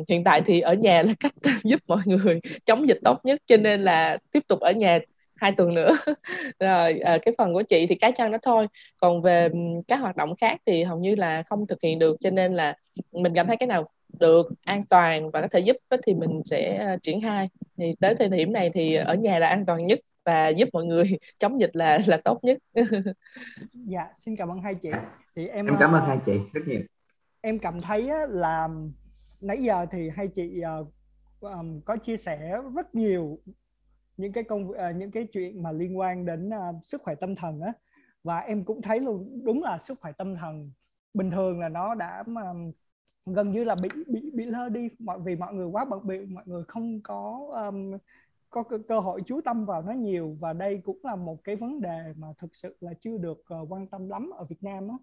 hiện 0.08 0.24
tại 0.24 0.42
thì 0.46 0.60
ở 0.60 0.74
nhà 0.74 1.02
là 1.02 1.12
cách 1.20 1.34
giúp 1.64 1.80
mọi 1.86 2.00
người 2.06 2.40
chống 2.66 2.88
dịch 2.88 2.98
tốt 3.04 3.20
nhất 3.24 3.42
cho 3.46 3.56
nên 3.56 3.82
là 3.82 4.16
tiếp 4.32 4.42
tục 4.48 4.60
ở 4.60 4.72
nhà 4.72 4.98
hai 5.36 5.52
tuần 5.52 5.74
nữa. 5.74 5.96
Rồi 6.60 6.98
à, 6.98 7.18
cái 7.22 7.34
phần 7.38 7.54
của 7.54 7.62
chị 7.62 7.86
thì 7.86 7.94
cá 7.94 8.10
nhân 8.10 8.32
đó 8.32 8.38
thôi. 8.42 8.66
Còn 9.00 9.22
về 9.22 9.48
ừ, 9.52 9.58
các 9.88 9.96
hoạt 10.00 10.16
động 10.16 10.36
khác 10.36 10.60
thì 10.66 10.82
hầu 10.84 10.98
như 10.98 11.14
là 11.14 11.42
không 11.42 11.66
thực 11.66 11.82
hiện 11.82 11.98
được 11.98 12.16
cho 12.20 12.30
nên 12.30 12.54
là 12.54 12.74
mình 13.12 13.32
cảm 13.34 13.46
thấy 13.46 13.56
cái 13.56 13.66
nào 13.66 13.84
được 14.20 14.46
an 14.64 14.84
toàn 14.90 15.30
và 15.30 15.40
có 15.40 15.48
thể 15.50 15.60
giúp 15.60 15.76
thì 16.06 16.14
mình 16.14 16.42
sẽ 16.44 16.76
à, 16.76 16.96
triển 17.02 17.22
khai. 17.22 17.48
Thì 17.78 17.92
tới 18.00 18.14
thời 18.18 18.28
điểm 18.28 18.52
này 18.52 18.70
thì 18.74 18.94
ở 18.94 19.14
nhà 19.14 19.38
là 19.38 19.46
an 19.48 19.66
toàn 19.66 19.86
nhất 19.86 19.98
và 20.24 20.48
giúp 20.48 20.68
mọi 20.72 20.84
người 20.84 21.04
chống 21.38 21.60
dịch 21.60 21.76
là 21.76 21.98
là 22.06 22.16
tốt 22.16 22.44
nhất. 22.44 22.58
Dạ 23.72 24.06
xin 24.16 24.36
cảm 24.36 24.48
ơn 24.48 24.60
hai 24.62 24.74
chị. 24.74 24.90
Thì 25.36 25.48
em 25.48 25.66
em 25.66 25.76
cảm 25.80 25.92
ơn 25.92 26.02
hai 26.06 26.18
chị 26.26 26.40
rất 26.52 26.60
nhiều. 26.66 26.80
em 27.40 27.58
cảm 27.58 27.80
thấy 27.80 28.08
là 28.28 28.68
nãy 29.40 29.62
giờ 29.62 29.86
thì 29.90 30.08
hai 30.08 30.28
chị 30.28 30.60
um, 31.40 31.80
có 31.80 31.96
chia 31.96 32.16
sẻ 32.16 32.58
rất 32.74 32.94
nhiều 32.94 33.38
những 34.16 34.32
cái 34.32 34.44
công 34.44 34.70
uh, 34.70 34.76
những 34.96 35.10
cái 35.10 35.26
chuyện 35.32 35.62
mà 35.62 35.72
liên 35.72 35.98
quan 35.98 36.26
đến 36.26 36.48
uh, 36.48 36.84
sức 36.84 37.02
khỏe 37.02 37.14
tâm 37.14 37.34
thần 37.34 37.60
á. 37.60 37.72
Và 38.24 38.38
em 38.38 38.64
cũng 38.64 38.82
thấy 38.82 39.00
luôn 39.00 39.44
đúng 39.44 39.62
là 39.62 39.78
sức 39.78 40.00
khỏe 40.00 40.12
tâm 40.12 40.36
thần 40.36 40.70
bình 41.14 41.30
thường 41.30 41.60
là 41.60 41.68
nó 41.68 41.94
đã 41.94 42.24
um, 42.26 42.72
gần 43.26 43.52
như 43.52 43.64
là 43.64 43.76
bị 43.82 43.88
bị 44.06 44.30
bị 44.34 44.44
lơ 44.44 44.68
đi. 44.68 44.88
Mọi 44.98 45.20
vì 45.20 45.36
mọi 45.36 45.54
người 45.54 45.66
quá 45.66 45.84
bận 45.84 46.06
bịu 46.06 46.26
mọi 46.26 46.44
người 46.46 46.62
không 46.68 47.00
có 47.02 47.48
um, 47.66 47.98
có 48.50 48.62
cơ, 48.62 48.78
cơ 48.88 49.00
hội 49.00 49.22
chú 49.26 49.40
tâm 49.40 49.64
vào 49.64 49.82
nó 49.82 49.92
nhiều. 49.92 50.36
Và 50.40 50.52
đây 50.52 50.80
cũng 50.84 50.98
là 51.02 51.16
một 51.16 51.44
cái 51.44 51.56
vấn 51.56 51.80
đề 51.80 52.12
mà 52.16 52.28
thực 52.38 52.56
sự 52.56 52.76
là 52.80 52.92
chưa 53.00 53.18
được 53.18 53.44
uh, 53.62 53.72
quan 53.72 53.86
tâm 53.86 54.08
lắm 54.08 54.30
ở 54.36 54.44
Việt 54.44 54.62
Nam 54.62 54.88
á. 54.88 54.96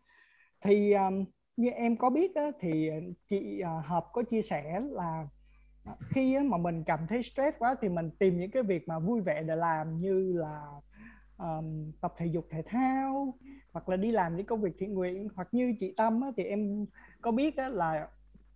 Thì 0.62 0.94
um, 0.94 1.26
như 1.58 1.70
em 1.70 1.98
có 1.98 2.10
biết 2.10 2.36
á, 2.36 2.52
thì 2.60 2.90
chị 3.28 3.60
à, 3.60 3.82
hợp 3.86 4.06
có 4.14 4.24
chia 4.24 4.42
sẻ 4.42 4.82
là 4.92 5.28
khi 6.10 6.36
á, 6.36 6.44
mà 6.44 6.58
mình 6.58 6.84
cảm 6.84 7.00
thấy 7.10 7.24
stress 7.24 7.58
quá 7.60 7.76
thì 7.82 7.90
mình 7.90 8.10
tìm 8.20 8.40
những 8.40 8.52
cái 8.52 8.64
việc 8.64 8.88
mà 8.88 9.00
vui 9.00 9.22
vẻ 9.22 9.44
để 9.44 9.56
làm 9.56 10.02
như 10.02 10.34
là 10.34 10.66
um, 11.38 11.92
tập 12.02 12.14
thể 12.18 12.26
dục 12.26 12.48
thể 12.50 12.62
thao 12.66 13.38
hoặc 13.74 13.90
là 13.90 13.98
đi 13.98 14.12
làm 14.12 14.38
những 14.38 14.46
công 14.46 14.62
việc 14.62 14.74
thiện 14.78 14.94
nguyện. 14.94 15.28
Hoặc 15.36 15.48
như 15.52 15.76
chị 15.80 15.94
Tâm 15.98 16.22
á, 16.22 16.32
thì 16.38 16.44
em 16.44 16.86
có 17.22 17.32
biết 17.32 17.58
á, 17.58 17.70
là 17.70 18.08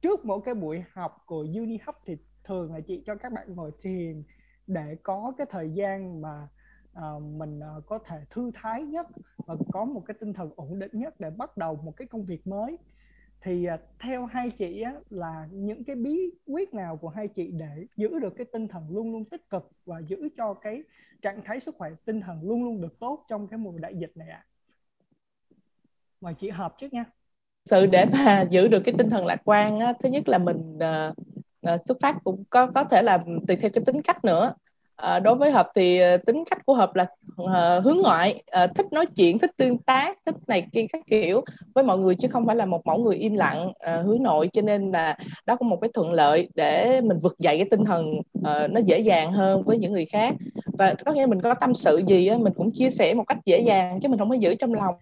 trước 0.01 0.25
mỗi 0.25 0.39
cái 0.45 0.53
buổi 0.53 0.83
học 0.93 1.23
của 1.25 1.39
Uni 1.39 1.77
hấp 1.85 1.95
thì 2.05 2.17
thường 2.43 2.73
là 2.73 2.79
chị 2.87 3.03
cho 3.05 3.15
các 3.15 3.33
bạn 3.33 3.55
ngồi 3.55 3.71
thiền 3.81 4.23
để 4.67 4.95
có 5.03 5.33
cái 5.37 5.47
thời 5.49 5.69
gian 5.73 6.21
mà 6.21 6.47
uh, 6.99 7.23
mình 7.23 7.59
uh, 7.77 7.85
có 7.85 7.99
thể 7.99 8.17
thư 8.29 8.51
thái 8.53 8.81
nhất 8.81 9.07
và 9.37 9.55
có 9.73 9.85
một 9.85 10.03
cái 10.05 10.17
tinh 10.19 10.33
thần 10.33 10.49
ổn 10.55 10.79
định 10.79 10.91
nhất 10.93 11.19
để 11.19 11.29
bắt 11.29 11.57
đầu 11.57 11.75
một 11.75 11.91
cái 11.97 12.07
công 12.07 12.25
việc 12.25 12.47
mới 12.47 12.77
thì 13.41 13.67
uh, 13.73 13.79
theo 13.99 14.25
hai 14.25 14.51
chị 14.51 14.81
á, 14.81 14.93
là 15.09 15.47
những 15.51 15.83
cái 15.83 15.95
bí 15.95 16.31
quyết 16.45 16.73
nào 16.73 16.97
của 16.97 17.09
hai 17.09 17.27
chị 17.27 17.51
để 17.51 17.85
giữ 17.95 18.19
được 18.19 18.33
cái 18.37 18.45
tinh 18.53 18.67
thần 18.67 18.83
luôn 18.89 19.11
luôn 19.11 19.25
tích 19.25 19.49
cực 19.49 19.71
và 19.85 19.99
giữ 19.99 20.29
cho 20.37 20.53
cái 20.53 20.83
trạng 21.21 21.41
thái 21.45 21.59
sức 21.59 21.75
khỏe 21.77 21.89
tinh 22.05 22.21
thần 22.21 22.43
luôn 22.43 22.63
luôn 22.63 22.81
được 22.81 22.99
tốt 22.99 23.25
trong 23.29 23.47
cái 23.47 23.57
mùa 23.57 23.71
đại 23.77 23.95
dịch 23.95 24.11
này 24.15 24.29
ạ? 24.29 24.45
À? 24.45 24.47
Mời 26.21 26.33
chị 26.33 26.49
hợp 26.49 26.75
trước 26.77 26.93
nha. 26.93 27.05
Sự 27.65 27.85
để 27.85 28.05
mà 28.05 28.41
giữ 28.49 28.67
được 28.67 28.79
cái 28.85 28.95
tinh 28.97 29.09
thần 29.09 29.25
lạc 29.25 29.41
quan 29.45 29.79
á, 29.79 29.93
thứ 29.99 30.09
nhất 30.09 30.29
là 30.29 30.37
mình 30.37 30.77
uh, 30.77 31.15
uh, 31.73 31.79
xuất 31.85 31.97
phát 32.01 32.17
cũng 32.23 32.43
có 32.49 32.67
có 32.67 32.83
thể 32.83 33.01
là 33.01 33.23
tùy 33.47 33.57
theo 33.61 33.71
cái 33.73 33.83
tính 33.85 34.01
cách 34.01 34.25
nữa 34.25 34.53
à, 35.01 35.19
đối 35.19 35.35
với 35.35 35.51
hợp 35.51 35.71
thì 35.75 35.99
ờ, 35.99 36.17
tính 36.17 36.43
cách 36.49 36.65
của 36.65 36.73
hợp 36.73 36.95
là 36.95 37.05
uh, 37.41 37.83
hướng 37.83 37.97
ngoại 37.97 38.43
uh, 38.63 38.75
thích 38.75 38.85
nói 38.91 39.05
chuyện 39.05 39.39
thích 39.39 39.51
tương 39.57 39.77
tác 39.77 40.17
thích 40.25 40.35
này 40.47 40.67
kia 40.73 40.85
các 40.93 41.01
kiểu. 41.07 41.41
Với 41.75 41.83
mọi 41.83 41.97
người 41.97 42.15
chứ 42.15 42.27
không 42.27 42.45
phải 42.45 42.55
là 42.55 42.65
một 42.65 42.85
mẫu 42.85 42.97
người 42.97 43.15
im 43.15 43.35
lặng 43.35 43.67
uh, 43.67 44.05
hướng 44.05 44.23
nội 44.23 44.49
cho 44.53 44.61
nên 44.61 44.91
là 44.91 45.17
đó 45.45 45.55
cũng 45.55 45.69
một 45.69 45.77
cái 45.81 45.89
thuận 45.93 46.11
lợi 46.11 46.49
để 46.55 47.01
mình 47.01 47.19
vực 47.19 47.35
dậy 47.39 47.57
cái 47.57 47.67
tinh 47.71 47.85
thần 47.85 48.05
uh, 48.17 48.71
nó 48.71 48.81
dễ 48.85 48.99
dàng 48.99 49.31
hơn 49.31 49.63
với 49.63 49.77
những 49.77 49.93
người 49.93 50.05
khác. 50.05 50.35
Và 50.65 50.93
có 51.05 51.11
nghĩa 51.11 51.25
mình 51.25 51.41
có 51.41 51.53
tâm 51.53 51.73
sự 51.73 52.01
gì 52.07 52.27
á, 52.27 52.37
mình 52.37 52.53
cũng 52.53 52.71
chia 52.71 52.89
sẻ 52.89 53.13
một 53.13 53.23
cách 53.27 53.37
dễ 53.45 53.59
dàng 53.59 53.99
chứ 53.99 54.09
mình 54.09 54.19
không 54.19 54.29
có 54.29 54.35
giữ 54.35 54.55
trong 54.55 54.73
lòng. 54.73 54.95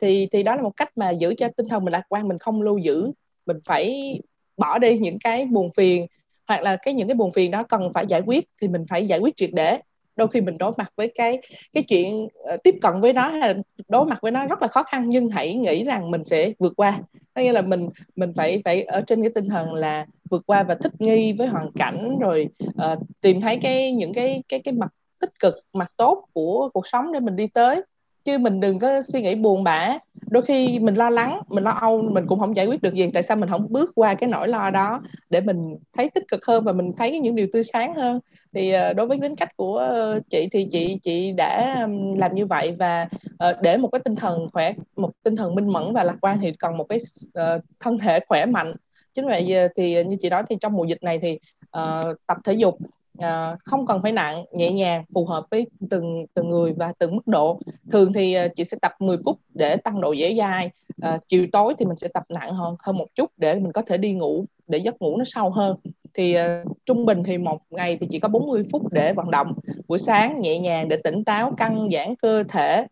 Thì 0.00 0.28
thì 0.32 0.42
đó 0.42 0.56
là 0.56 0.62
một 0.62 0.76
cách 0.76 0.88
mà 0.96 1.10
giữ 1.10 1.34
cho 1.38 1.48
tinh 1.56 1.66
thần 1.68 1.84
mình 1.84 1.92
lạc 1.92 2.02
quan 2.08 2.28
mình 2.28 2.38
không 2.38 2.62
lưu 2.62 2.78
giữ. 2.78 3.12
Mình 3.46 3.56
phải 3.64 4.14
bỏ 4.56 4.78
đi 4.78 4.98
những 4.98 5.18
cái 5.18 5.46
buồn 5.46 5.68
phiền 5.76 6.06
hoặc 6.48 6.62
là 6.62 6.76
cái 6.76 6.94
những 6.94 7.08
cái 7.08 7.14
buồn 7.14 7.32
phiền 7.32 7.50
đó 7.50 7.62
cần 7.62 7.92
phải 7.94 8.06
giải 8.06 8.20
quyết 8.26 8.44
thì 8.60 8.68
mình 8.68 8.84
phải 8.88 9.06
giải 9.06 9.18
quyết 9.18 9.36
triệt 9.36 9.50
để. 9.52 9.78
Đôi 10.16 10.28
khi 10.28 10.40
mình 10.40 10.58
đối 10.58 10.72
mặt 10.78 10.92
với 10.96 11.12
cái 11.14 11.38
cái 11.72 11.82
chuyện 11.82 12.24
uh, 12.24 12.62
tiếp 12.64 12.74
cận 12.82 13.00
với 13.00 13.12
nó 13.12 13.28
hay 13.28 13.40
là 13.40 13.54
đối 13.88 14.04
mặt 14.04 14.18
với 14.22 14.32
nó 14.32 14.46
rất 14.46 14.62
là 14.62 14.68
khó 14.68 14.82
khăn 14.82 15.08
nhưng 15.08 15.28
hãy 15.28 15.54
nghĩ 15.54 15.84
rằng 15.84 16.10
mình 16.10 16.24
sẽ 16.24 16.52
vượt 16.58 16.72
qua. 16.76 16.98
Có 17.34 17.42
nghĩa 17.42 17.52
là 17.52 17.62
mình 17.62 17.88
mình 18.16 18.32
phải 18.36 18.62
phải 18.64 18.82
ở 18.82 19.00
trên 19.00 19.22
cái 19.22 19.30
tinh 19.34 19.48
thần 19.48 19.74
là 19.74 20.06
vượt 20.30 20.42
qua 20.46 20.62
và 20.62 20.74
thích 20.74 20.92
nghi 20.98 21.32
với 21.32 21.46
hoàn 21.46 21.72
cảnh 21.72 22.18
rồi 22.18 22.48
uh, 22.66 22.98
tìm 23.20 23.40
thấy 23.40 23.58
cái 23.62 23.92
những 23.92 24.12
cái 24.12 24.42
cái 24.48 24.60
cái 24.60 24.74
mặt 24.74 24.88
tích 25.20 25.38
cực 25.40 25.54
mặt 25.72 25.92
tốt 25.96 26.24
của 26.32 26.70
cuộc 26.74 26.86
sống 26.86 27.12
để 27.12 27.20
mình 27.20 27.36
đi 27.36 27.46
tới. 27.46 27.82
Chứ 28.24 28.38
mình 28.38 28.60
đừng 28.60 28.78
có 28.78 29.02
suy 29.02 29.22
nghĩ 29.22 29.34
buồn 29.34 29.64
bã 29.64 29.98
đôi 30.30 30.42
khi 30.42 30.78
mình 30.78 30.94
lo 30.94 31.10
lắng 31.10 31.42
mình 31.48 31.64
lo 31.64 31.70
âu 31.70 32.02
mình 32.02 32.26
cũng 32.26 32.38
không 32.38 32.56
giải 32.56 32.66
quyết 32.66 32.82
được 32.82 32.94
gì. 32.94 33.10
Tại 33.14 33.22
sao 33.22 33.36
mình 33.36 33.48
không 33.48 33.66
bước 33.68 33.92
qua 33.94 34.14
cái 34.14 34.30
nỗi 34.30 34.48
lo 34.48 34.70
đó 34.70 35.02
để 35.30 35.40
mình 35.40 35.76
thấy 35.92 36.10
tích 36.10 36.24
cực 36.28 36.44
hơn 36.46 36.64
và 36.64 36.72
mình 36.72 36.92
thấy 36.96 37.20
những 37.20 37.34
điều 37.34 37.46
tươi 37.52 37.62
sáng 37.64 37.94
hơn? 37.94 38.20
Thì 38.54 38.70
ờ, 38.70 38.92
đối 38.92 39.06
với 39.06 39.18
tính 39.22 39.36
cách 39.36 39.56
của 39.56 39.76
ờ, 39.76 40.20
chị 40.30 40.48
thì 40.52 40.68
chị 40.70 40.98
chị 41.02 41.32
đã 41.32 41.86
làm 42.16 42.34
như 42.34 42.46
vậy 42.46 42.74
và 42.78 43.08
ờ, 43.38 43.56
để 43.62 43.76
một 43.76 43.88
cái 43.92 44.00
tinh 44.04 44.14
thần 44.14 44.48
khỏe 44.52 44.72
một 44.96 45.10
tinh 45.22 45.36
thần 45.36 45.54
minh 45.54 45.68
mẫn 45.68 45.92
và 45.92 46.04
lạc 46.04 46.16
quan 46.20 46.38
thì 46.40 46.52
cần 46.58 46.76
một 46.76 46.86
cái 46.88 46.98
thân 47.80 47.98
thể 47.98 48.20
khỏe 48.28 48.46
mạnh. 48.46 48.74
Chính 49.14 49.26
vậy 49.26 49.68
thì 49.76 50.04
như 50.04 50.16
chị 50.20 50.30
nói 50.30 50.42
thì 50.48 50.56
trong 50.60 50.72
mùa 50.72 50.84
dịch 50.84 51.02
này 51.02 51.18
thì 51.18 51.38
uh, 51.78 52.16
tập 52.26 52.36
thể 52.44 52.52
dục 52.52 52.78
à, 53.18 53.56
không 53.64 53.86
cần 53.86 54.02
phải 54.02 54.12
nặng 54.12 54.44
nhẹ 54.52 54.72
nhàng 54.72 55.04
phù 55.14 55.26
hợp 55.26 55.44
với 55.50 55.66
từng 55.90 56.26
từng 56.34 56.48
người 56.48 56.72
và 56.76 56.92
từng 56.98 57.16
mức 57.16 57.26
độ. 57.26 57.60
Thường 57.90 58.12
thì 58.12 58.34
à, 58.34 58.48
chị 58.56 58.64
sẽ 58.64 58.76
tập 58.82 58.92
10 58.98 59.16
phút 59.24 59.38
để 59.54 59.76
tăng 59.76 60.00
độ 60.00 60.12
dễ 60.12 60.34
dai. 60.38 60.70
À, 61.02 61.18
chiều 61.28 61.46
tối 61.52 61.74
thì 61.78 61.84
mình 61.84 61.96
sẽ 61.96 62.08
tập 62.08 62.22
nặng 62.28 62.52
hơn 62.52 62.76
hơn 62.78 62.96
một 62.96 63.06
chút 63.14 63.30
để 63.36 63.54
mình 63.54 63.72
có 63.72 63.82
thể 63.82 63.96
đi 63.96 64.12
ngủ 64.12 64.44
để 64.66 64.78
giấc 64.78 65.02
ngủ 65.02 65.16
nó 65.16 65.24
sâu 65.26 65.50
hơn. 65.50 65.76
Thì 66.14 66.36
uh, 66.38 66.76
trung 66.86 67.06
bình 67.06 67.22
thì 67.24 67.38
một 67.38 67.60
ngày 67.70 67.98
thì 68.00 68.06
chỉ 68.10 68.18
có 68.18 68.28
40 68.28 68.64
phút 68.72 68.92
để 68.92 69.12
vận 69.12 69.30
động. 69.30 69.54
Buổi 69.88 69.98
sáng 69.98 70.40
nhẹ 70.40 70.58
nhàng 70.58 70.88
để 70.88 70.96
tỉnh 71.04 71.24
táo 71.24 71.52
căng 71.56 71.88
giãn 71.92 72.14
cơ 72.22 72.42
thể 72.48 72.86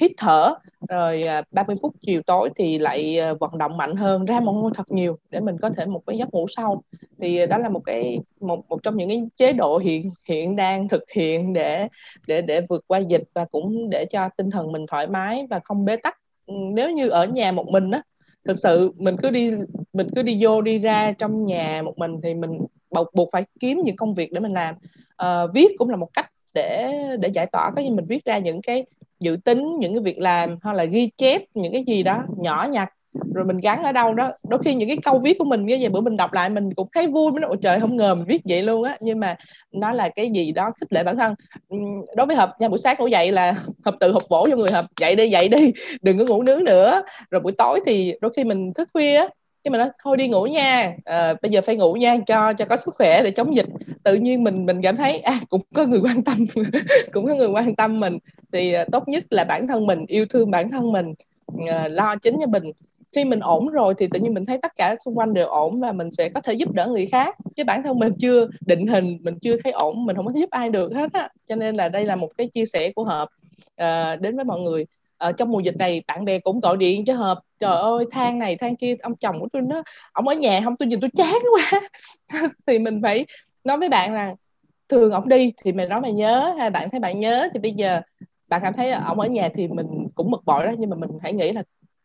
hít 0.00 0.12
thở. 0.16 0.54
Rồi 0.88 1.24
30 1.50 1.76
phút 1.82 1.94
chiều 2.00 2.22
tối 2.26 2.50
thì 2.56 2.78
lại 2.78 3.18
vận 3.40 3.58
động 3.58 3.76
mạnh 3.76 3.96
hơn 3.96 4.24
ra 4.24 4.40
mồ 4.40 4.52
hôi 4.52 4.70
thật 4.74 4.90
nhiều 4.90 5.18
để 5.30 5.40
mình 5.40 5.56
có 5.62 5.70
thể 5.70 5.86
một 5.86 6.02
cái 6.06 6.18
giấc 6.18 6.34
ngủ 6.34 6.46
sâu 6.48 6.82
thì 7.20 7.46
đó 7.46 7.58
là 7.58 7.68
một 7.68 7.80
cái 7.84 8.18
một 8.40 8.68
một 8.68 8.82
trong 8.82 8.96
những 8.96 9.08
cái 9.08 9.22
chế 9.36 9.52
độ 9.52 9.78
hiện 9.78 10.10
hiện 10.28 10.56
đang 10.56 10.88
thực 10.88 11.02
hiện 11.14 11.52
để 11.52 11.88
để 12.26 12.42
để 12.42 12.60
vượt 12.68 12.84
qua 12.86 12.98
dịch 12.98 13.22
và 13.34 13.44
cũng 13.44 13.90
để 13.90 14.04
cho 14.10 14.28
tinh 14.36 14.50
thần 14.50 14.72
mình 14.72 14.86
thoải 14.86 15.06
mái 15.06 15.46
và 15.50 15.60
không 15.64 15.84
bế 15.84 15.96
tắc. 15.96 16.16
Ừ, 16.46 16.54
nếu 16.72 16.90
như 16.90 17.08
ở 17.08 17.26
nhà 17.26 17.52
một 17.52 17.68
mình 17.68 17.90
á 17.90 18.02
thực 18.44 18.58
sự 18.58 18.92
mình 18.96 19.16
cứ 19.22 19.30
đi 19.30 19.52
mình 19.92 20.08
cứ 20.16 20.22
đi 20.22 20.38
vô 20.40 20.62
đi 20.62 20.78
ra 20.78 21.12
trong 21.12 21.44
nhà 21.44 21.82
một 21.82 21.98
mình 21.98 22.20
thì 22.22 22.34
mình 22.34 22.50
buộc 22.90 23.14
buộc 23.14 23.28
phải 23.32 23.44
kiếm 23.60 23.80
những 23.84 23.96
công 23.96 24.14
việc 24.14 24.32
để 24.32 24.40
mình 24.40 24.52
làm. 24.52 24.74
À, 25.16 25.46
viết 25.54 25.68
cũng 25.78 25.90
là 25.90 25.96
một 25.96 26.08
cách 26.14 26.26
để 26.54 26.92
để 27.20 27.28
giải 27.28 27.46
tỏa. 27.46 27.70
Cái 27.76 27.84
gì 27.84 27.90
mình 27.90 28.06
viết 28.06 28.24
ra 28.24 28.38
những 28.38 28.62
cái 28.62 28.86
dự 29.20 29.36
tính 29.44 29.78
những 29.78 29.94
cái 29.94 30.02
việc 30.02 30.18
làm 30.18 30.58
hoặc 30.62 30.72
là 30.72 30.84
ghi 30.84 31.10
chép 31.16 31.42
những 31.54 31.72
cái 31.72 31.84
gì 31.86 32.02
đó 32.02 32.24
nhỏ 32.36 32.68
nhặt 32.70 32.88
rồi 33.34 33.44
mình 33.44 33.56
gắn 33.56 33.82
ở 33.82 33.92
đâu 33.92 34.14
đó. 34.14 34.32
Đôi 34.48 34.60
khi 34.64 34.74
những 34.74 34.88
cái 34.88 34.98
câu 35.02 35.18
viết 35.18 35.38
của 35.38 35.44
mình 35.44 35.66
như 35.66 35.78
vậy 35.80 35.88
bữa 35.88 36.00
mình 36.00 36.16
đọc 36.16 36.32
lại 36.32 36.50
mình 36.50 36.74
cũng 36.74 36.88
thấy 36.94 37.06
vui 37.06 37.32
mới 37.32 37.40
nói 37.40 37.56
trời 37.62 37.80
không 37.80 37.96
ngờ 37.96 38.14
mình 38.14 38.24
viết 38.26 38.42
vậy 38.44 38.62
luôn 38.62 38.84
á. 38.84 38.96
Nhưng 39.00 39.20
mà 39.20 39.36
nó 39.72 39.92
là 39.92 40.08
cái 40.08 40.30
gì 40.34 40.52
đó 40.52 40.70
khích 40.80 40.92
lệ 40.92 41.04
bản 41.04 41.16
thân. 41.16 41.34
Đối 42.16 42.26
với 42.26 42.36
hợp 42.36 42.56
nha 42.58 42.68
buổi 42.68 42.78
sáng 42.78 42.96
ngủ 42.98 43.06
dậy 43.06 43.32
là 43.32 43.54
hợp 43.84 43.94
tự 44.00 44.12
học 44.12 44.22
bổ 44.28 44.48
cho 44.50 44.56
người 44.56 44.70
hợp 44.70 44.84
dậy 45.00 45.16
đi 45.16 45.28
dậy 45.28 45.48
đi 45.48 45.72
đừng 46.02 46.18
có 46.18 46.24
ngủ 46.24 46.42
nướng 46.42 46.64
nữa. 46.64 47.02
Rồi 47.30 47.40
buổi 47.40 47.52
tối 47.58 47.80
thì 47.86 48.14
đôi 48.20 48.32
khi 48.36 48.44
mình 48.44 48.72
thức 48.74 48.88
khuya 48.92 49.16
á 49.16 49.28
cái 49.64 49.70
mình 49.70 49.78
nói 49.78 49.88
thôi 50.02 50.16
đi 50.16 50.28
ngủ 50.28 50.44
nha 50.44 50.96
à, 51.04 51.34
bây 51.42 51.50
giờ 51.50 51.60
phải 51.60 51.76
ngủ 51.76 51.94
nha 51.94 52.16
cho 52.26 52.52
cho 52.52 52.64
có 52.64 52.76
sức 52.76 52.94
khỏe 52.94 53.22
để 53.22 53.30
chống 53.30 53.56
dịch. 53.56 53.66
Tự 54.02 54.14
nhiên 54.14 54.44
mình 54.44 54.66
mình 54.66 54.82
cảm 54.82 54.96
thấy 54.96 55.18
à 55.18 55.40
cũng 55.48 55.60
có 55.74 55.86
người 55.86 56.00
quan 56.00 56.24
tâm 56.24 56.44
cũng 57.12 57.26
có 57.26 57.34
người 57.34 57.48
quan 57.48 57.76
tâm 57.76 58.00
mình. 58.00 58.18
Thì 58.52 58.72
à, 58.72 58.84
tốt 58.92 59.08
nhất 59.08 59.24
là 59.30 59.44
bản 59.44 59.66
thân 59.66 59.86
mình 59.86 60.06
yêu 60.06 60.26
thương 60.26 60.50
bản 60.50 60.70
thân 60.70 60.92
mình 60.92 61.14
à, 61.68 61.88
lo 61.88 62.16
chính 62.16 62.36
cho 62.40 62.46
mình 62.46 62.64
khi 63.12 63.24
mình 63.24 63.40
ổn 63.40 63.68
rồi 63.68 63.94
thì 63.98 64.06
tự 64.12 64.20
nhiên 64.20 64.34
mình 64.34 64.44
thấy 64.44 64.58
tất 64.62 64.72
cả 64.76 64.96
xung 65.04 65.18
quanh 65.18 65.34
đều 65.34 65.46
ổn 65.46 65.80
và 65.80 65.92
mình 65.92 66.10
sẽ 66.12 66.28
có 66.28 66.40
thể 66.40 66.54
giúp 66.54 66.72
đỡ 66.72 66.86
người 66.86 67.06
khác. 67.06 67.36
Chứ 67.56 67.64
bản 67.64 67.82
thân 67.82 67.98
mình 67.98 68.12
chưa 68.18 68.48
định 68.60 68.86
hình 68.86 69.18
mình 69.22 69.38
chưa 69.42 69.56
thấy 69.64 69.72
ổn 69.72 70.06
mình 70.06 70.16
không 70.16 70.26
có 70.26 70.32
giúp 70.34 70.50
ai 70.50 70.70
được 70.70 70.92
hết 70.94 71.12
á. 71.12 71.28
Cho 71.46 71.54
nên 71.54 71.76
là 71.76 71.88
đây 71.88 72.04
là 72.04 72.16
một 72.16 72.28
cái 72.38 72.48
chia 72.48 72.66
sẻ 72.66 72.92
của 72.94 73.04
hợp 73.04 73.28
uh, 73.82 74.20
đến 74.20 74.36
với 74.36 74.44
mọi 74.44 74.60
người. 74.60 74.86
Uh, 75.28 75.36
trong 75.36 75.50
mùa 75.50 75.60
dịch 75.60 75.76
này 75.76 76.02
bạn 76.06 76.24
bè 76.24 76.38
cũng 76.38 76.60
gọi 76.60 76.76
điện 76.76 77.04
cho 77.04 77.14
hợp 77.14 77.38
trời 77.58 77.76
ơi 77.76 78.04
than 78.10 78.38
này 78.38 78.56
than 78.56 78.76
kia 78.76 78.94
ông 79.02 79.16
chồng 79.16 79.40
của 79.40 79.48
tôi 79.52 79.62
nó 79.62 79.82
ông 80.12 80.28
ở 80.28 80.34
nhà 80.34 80.60
không 80.64 80.76
tôi 80.76 80.88
nhìn 80.88 81.00
tôi 81.00 81.10
chán 81.16 81.34
quá. 81.54 81.80
Thì 82.66 82.78
mình 82.78 83.00
phải 83.02 83.26
nói 83.64 83.78
với 83.78 83.88
bạn 83.88 84.14
là 84.14 84.34
thường 84.88 85.12
ông 85.12 85.28
đi 85.28 85.52
thì 85.64 85.72
mình 85.72 85.88
nói 85.88 86.00
mày 86.00 86.12
nhớ 86.12 86.54
hay 86.58 86.70
bạn 86.70 86.90
thấy 86.90 87.00
bạn 87.00 87.20
nhớ 87.20 87.48
thì 87.54 87.60
bây 87.60 87.72
giờ 87.72 88.00
bạn 88.48 88.60
cảm 88.64 88.72
thấy 88.74 88.92
ông 88.92 89.20
ở 89.20 89.26
nhà 89.26 89.48
thì 89.54 89.68
mình 89.68 89.86
cũng 90.14 90.30
bực 90.30 90.44
bội 90.44 90.64
đó 90.66 90.72
nhưng 90.78 90.90
mà 90.90 90.96
mình 90.96 91.10
hãy 91.22 91.32
nghĩ 91.32 91.52
là 91.52 91.62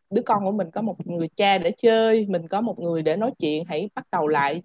đứa 0.10 0.22
con 0.22 0.46
của 0.46 0.52
mình 0.52 0.72
có 0.72 0.82
một 0.82 1.08
người 1.08 1.30
cha 1.36 1.58
để 1.58 1.72
chơi 1.78 2.26
mình 2.30 2.48
có 2.48 2.62
một 2.62 2.80
người 2.80 3.02
để 3.02 3.16
nói 3.16 3.32
chuyện 3.40 3.64
hãy 3.68 3.90
bắt 3.96 4.06
đầu 4.12 4.28
lại 4.28 4.62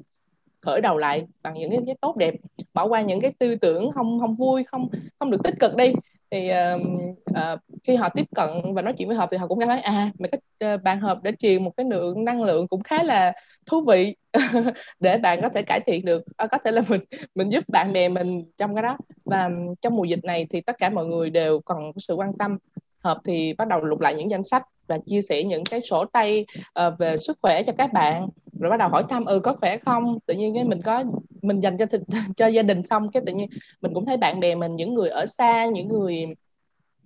khởi 0.61 0.81
đầu 0.81 0.99
lại 0.99 1.27
bằng 1.43 1.55
những 1.59 1.87
cái, 1.87 1.97
tốt 2.01 2.17
đẹp 2.17 2.35
bỏ 2.75 2.85
qua 2.85 3.01
những 3.03 3.21
cái 3.21 3.33
tư 3.39 3.55
tưởng 3.57 3.93
không 3.93 4.21
không 4.21 4.35
vui 4.35 4.65
không 4.65 4.89
không 5.19 5.31
được 5.31 5.43
tích 5.45 5.55
cực 5.61 5.77
đi. 5.77 5.93
Thì 6.31 6.51
uh, 6.51 6.83
uh, 7.31 7.61
khi 7.83 7.97
họ 7.97 8.09
tiếp 8.09 8.27
cận 8.35 8.75
và 8.75 8.83
nói 8.83 8.95
chuyện 8.97 9.09
với 9.09 9.17
hợp 9.17 9.29
thì 9.33 9.37
họ 9.37 9.47
cũng 9.47 9.61
cảm 9.61 9.69
thấy 9.69 9.81
à 9.81 10.11
mấy 10.19 10.29
cái 10.29 10.39
uh, 10.39 10.45
ờ, 10.59 10.77
bạn 10.77 11.01
hợp 11.01 11.19
để 11.23 11.33
truyền 11.39 11.65
một 11.65 11.77
cái 11.77 11.87
lượng 11.91 12.25
năng 12.25 12.43
lượng 12.43 12.69
cũng 12.69 12.83
khá 12.83 13.03
là 13.03 13.33
thú 13.67 13.83
vị 13.89 14.17
để 15.01 15.19
bạn 15.19 15.43
có 15.43 15.49
thể 15.49 15.63
cải 15.63 15.81
thiện 15.87 16.05
được 16.05 16.23
uh, 16.45 16.51
có 16.51 16.59
thể 16.65 16.73
là 16.73 16.83
mình 16.89 17.01
mình 17.35 17.51
giúp 17.51 17.65
bạn 17.69 17.93
bè 17.93 18.09
mình 18.09 18.45
trong 18.59 18.75
cái 18.75 18.83
đó. 18.83 18.97
Và 19.25 19.51
trong 19.83 19.97
mùa 19.97 20.05
dịch 20.05 20.25
này 20.25 20.47
thì 20.51 20.61
tất 20.61 20.77
cả 20.79 20.91
mọi 20.91 21.07
người 21.07 21.31
đều 21.31 21.61
cần 21.61 21.93
sự 21.97 22.15
quan 22.15 22.39
tâm 22.39 22.59
hợp 23.05 23.19
thì 23.25 23.55
bắt 23.59 23.69
đầu 23.69 23.81
lục 23.81 24.01
lại 24.01 24.15
những 24.15 24.31
danh 24.31 24.43
sách 24.43 24.63
và 24.91 24.99
chia 25.07 25.23
sẻ 25.23 25.45
những 25.45 25.65
cái 25.65 25.81
sổ 25.81 26.05
tay 26.05 26.47
uh, 26.87 26.99
về 26.99 27.17
sức 27.17 27.39
khỏe 27.43 27.63
cho 27.63 27.73
các 27.79 27.93
bạn. 27.93 28.29
Rồi 28.61 28.71
bắt 28.71 28.77
đầu 28.77 28.89
hỏi 28.89 29.05
thăm 29.09 29.25
ừ 29.25 29.41
có 29.41 29.55
khỏe 29.61 29.79
không? 29.79 30.19
Tự 30.27 30.35
nhiên 30.35 30.55
cái 30.55 30.65
mình 30.65 30.83
có 30.83 31.05
mình 31.43 31.61
dành 31.61 31.79
cho 31.79 31.87
thịt, 31.87 32.01
cho 32.37 32.47
gia 32.47 32.63
đình 32.63 32.83
xong 32.83 33.11
cái 33.11 33.23
tự 33.27 33.33
nhiên 33.33 33.49
mình 33.81 33.95
cũng 33.95 34.07
thấy 34.07 34.17
bạn 34.17 34.41
bè 34.41 34.55
mình 34.55 34.77
những 34.77 34.95
người 34.95 35.09
ở 35.09 35.27
xa 35.27 35.67
những 35.67 35.89
người 35.89 36.27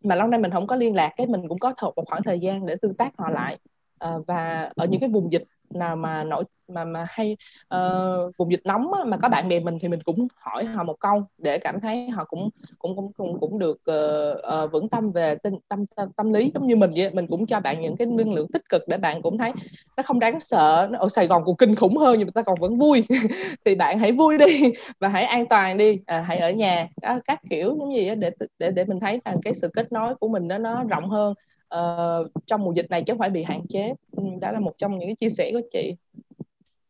mà 0.03 0.15
lâu 0.15 0.29
nay 0.29 0.41
mình 0.41 0.51
không 0.51 0.67
có 0.67 0.77
liên 0.77 0.95
lạc 0.95 1.13
cái 1.17 1.27
mình 1.27 1.49
cũng 1.49 1.59
có 1.59 1.75
một 1.97 2.05
khoảng 2.07 2.23
thời 2.23 2.39
gian 2.41 2.67
để 2.67 2.77
tương 2.83 2.95
tác 2.95 3.13
họ 3.19 3.31
lại. 3.31 3.59
À, 3.99 4.13
và 4.27 4.71
ở 4.77 4.87
những 4.87 5.01
cái 5.01 5.09
vùng 5.09 5.33
dịch 5.33 5.43
nào 5.75 5.97
mà 5.97 6.25
nổi 6.25 6.45
mà 6.69 6.85
mà 6.85 7.07
hay 7.09 7.37
uh, 7.75 8.37
vùng 8.39 8.51
dịch 8.51 8.61
nóng 8.65 8.93
á, 8.93 9.05
mà 9.05 9.17
có 9.17 9.29
bạn 9.29 9.49
bè 9.49 9.61
mình 9.61 9.79
thì 9.81 9.89
mình 9.89 10.03
cũng 10.03 10.29
hỏi 10.37 10.65
họ 10.65 10.85
một 10.85 10.97
câu 11.01 11.25
để 11.39 11.59
cảm 11.59 11.81
thấy 11.81 12.09
họ 12.09 12.25
cũng 12.25 12.51
cũng 12.79 12.97
cũng 12.97 13.13
cũng, 13.13 13.41
cũng 13.41 13.59
được 13.59 13.79
uh, 13.91 14.65
uh, 14.65 14.73
vững 14.73 14.89
tâm 14.89 15.13
về 15.13 15.35
tinh, 15.35 15.55
tâm, 15.69 15.85
tâm 15.97 16.09
tâm 16.17 16.33
lý 16.33 16.51
giống 16.55 16.67
như 16.67 16.77
mình 16.77 16.93
vậy 16.97 17.11
mình 17.11 17.27
cũng 17.27 17.47
cho 17.47 17.61
bạn 17.61 17.81
những 17.81 17.97
cái 17.97 18.07
năng 18.07 18.35
lượng 18.35 18.47
tích 18.53 18.63
cực 18.69 18.83
để 18.89 18.97
bạn 18.97 19.23
cũng 19.23 19.39
thấy 19.39 19.53
nó 19.97 20.03
không 20.03 20.19
đáng 20.19 20.41
sợ 20.41 20.89
nó 20.91 20.99
ở 20.99 21.09
Sài 21.09 21.27
Gòn 21.27 21.43
cũng 21.45 21.57
kinh 21.57 21.75
khủng 21.75 21.97
hơn 21.97 22.19
nhưng 22.19 22.27
mà 22.27 22.33
ta 22.35 22.43
còn 22.43 22.61
vẫn 22.61 22.79
vui. 22.79 23.05
Thì 23.65 23.75
bạn 23.75 23.99
hãy 23.99 24.13
vui 24.13 24.39
đi 24.39 24.63
và 25.01 25.09
hãy 25.09 25.25
an 25.25 25.47
toàn 25.47 25.77
đi 25.77 25.99
à, 26.07 26.21
hãy 26.21 26.39
ở 26.39 26.51
nhà 26.51 26.89
các, 27.03 27.23
các 27.25 27.41
kiểu 27.51 27.77
giống 27.79 27.95
gì 27.95 28.09
đó 28.09 28.15
để 28.15 28.31
để 28.59 28.71
để 28.71 28.85
mình 28.85 29.01
thấy 29.01 29.21
rằng 29.25 29.37
cái 29.45 29.55
sự 29.55 29.69
kết 29.75 29.93
nối 29.93 30.15
của 30.15 30.29
mình 30.29 30.49
nó 30.49 30.59
nó 30.59 30.85
rộng 30.85 31.11
hơn 31.11 31.35
uh, 31.79 32.31
trong 32.47 32.65
mùa 32.65 32.73
dịch 32.73 32.91
này 32.91 33.03
chứ 33.03 33.13
không 33.13 33.19
phải 33.19 33.31
bị 33.31 33.43
hạn 33.43 33.61
chế. 33.69 33.95
Ừ, 34.17 34.23
đó 34.41 34.53
là 34.53 34.61
một 34.61 34.75
trong 34.79 34.99
những 34.99 35.09
cái 35.09 35.17
chia 35.21 35.29
sẻ 35.29 35.51
của 35.53 35.61
chị. 35.73 35.97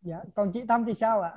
Dạ 0.02 0.16
còn 0.34 0.52
chị 0.52 0.60
Tâm 0.68 0.84
thì 0.86 0.94
sao 0.94 1.20
ạ? 1.20 1.32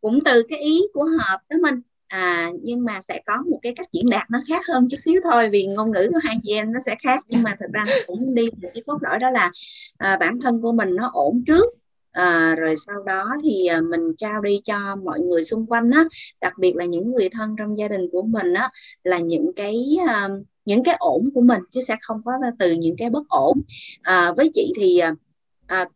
Cũng 0.00 0.18
từ 0.24 0.42
cái 0.48 0.58
ý 0.58 0.82
của 0.92 1.04
hợp 1.04 1.40
đó 1.48 1.56
mình 1.62 1.80
à 2.06 2.50
nhưng 2.62 2.84
mà 2.84 3.00
sẽ 3.00 3.20
có 3.26 3.36
một 3.50 3.58
cái 3.62 3.72
cách 3.76 3.88
diễn 3.92 4.10
đạt 4.10 4.30
nó 4.30 4.40
khác 4.48 4.62
hơn 4.68 4.86
chút 4.90 4.96
xíu 5.00 5.20
thôi 5.24 5.48
vì 5.48 5.66
ngôn 5.66 5.90
ngữ 5.92 6.08
của 6.12 6.18
hai 6.22 6.36
chị 6.42 6.52
em 6.52 6.72
nó 6.72 6.80
sẽ 6.86 6.96
khác. 7.02 7.24
Nhưng 7.28 7.42
mà 7.42 7.56
thật 7.58 7.66
ra 7.72 7.84
nó 7.86 7.92
cũng 8.06 8.34
đi 8.34 8.50
một 8.50 8.68
cái 8.74 8.82
cốt 8.86 8.98
lõi 9.00 9.18
đó 9.18 9.30
là 9.30 9.50
à, 9.96 10.16
bản 10.20 10.40
thân 10.40 10.62
của 10.62 10.72
mình 10.72 10.96
nó 10.96 11.10
ổn 11.12 11.44
trước. 11.46 11.74
À, 12.10 12.54
rồi 12.58 12.74
sau 12.76 13.02
đó 13.02 13.36
thì 13.42 13.66
à, 13.66 13.80
mình 13.80 14.00
trao 14.18 14.40
đi 14.40 14.60
cho 14.64 14.96
mọi 14.96 15.20
người 15.20 15.44
xung 15.44 15.66
quanh 15.66 15.90
á. 15.90 16.04
Đặc 16.40 16.52
biệt 16.58 16.76
là 16.76 16.84
những 16.84 17.12
người 17.12 17.28
thân 17.28 17.56
trong 17.58 17.78
gia 17.78 17.88
đình 17.88 18.08
của 18.12 18.22
mình 18.22 18.54
á 18.54 18.70
là 19.04 19.18
những 19.18 19.52
cái 19.56 19.96
uh, 20.04 20.46
những 20.66 20.84
cái 20.84 20.94
ổn 20.98 21.30
của 21.34 21.40
mình 21.40 21.60
chứ 21.70 21.80
sẽ 21.88 21.96
không 22.00 22.22
có 22.24 22.32
từ 22.58 22.72
những 22.72 22.96
cái 22.98 23.10
bất 23.10 23.28
ổn. 23.28 23.62
À, 24.02 24.32
với 24.36 24.50
chị 24.54 24.72
thì 24.76 24.98
à, 24.98 25.14
à, 25.66 25.86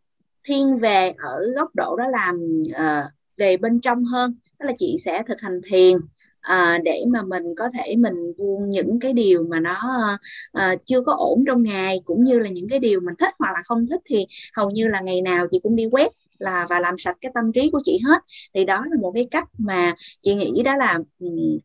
thiên 0.43 0.77
về 0.77 1.13
ở 1.17 1.39
góc 1.55 1.75
độ 1.75 1.95
đó 1.95 2.07
làm 2.07 2.63
à, 2.73 3.03
về 3.37 3.57
bên 3.57 3.79
trong 3.81 4.05
hơn 4.05 4.35
đó 4.59 4.65
là 4.65 4.73
chị 4.77 4.95
sẽ 5.05 5.23
thực 5.27 5.41
hành 5.41 5.61
thiền 5.71 5.97
à, 6.41 6.79
để 6.83 7.03
mà 7.07 7.21
mình 7.21 7.43
có 7.57 7.69
thể 7.73 7.95
mình 7.95 8.13
buông 8.37 8.69
những 8.69 8.99
cái 8.99 9.13
điều 9.13 9.43
mà 9.43 9.59
nó 9.59 9.77
à, 10.51 10.75
chưa 10.85 11.01
có 11.01 11.13
ổn 11.13 11.43
trong 11.47 11.63
ngày 11.63 12.01
cũng 12.05 12.23
như 12.23 12.39
là 12.39 12.49
những 12.49 12.69
cái 12.69 12.79
điều 12.79 12.99
mình 12.99 13.15
thích 13.19 13.33
hoặc 13.39 13.51
là 13.53 13.61
không 13.65 13.87
thích 13.87 14.01
thì 14.05 14.25
hầu 14.55 14.69
như 14.69 14.87
là 14.87 15.01
ngày 15.01 15.21
nào 15.21 15.47
chị 15.51 15.59
cũng 15.63 15.75
đi 15.75 15.85
quét 15.91 16.11
là 16.41 16.67
và 16.69 16.79
làm 16.79 16.95
sạch 16.97 17.17
cái 17.21 17.31
tâm 17.35 17.51
trí 17.53 17.69
của 17.71 17.81
chị 17.83 17.99
hết. 18.07 18.21
Thì 18.53 18.65
đó 18.65 18.83
là 18.89 18.97
một 19.01 19.11
cái 19.15 19.27
cách 19.31 19.47
mà 19.57 19.95
chị 20.19 20.35
nghĩ 20.35 20.61
đó 20.63 20.75
là 20.75 20.99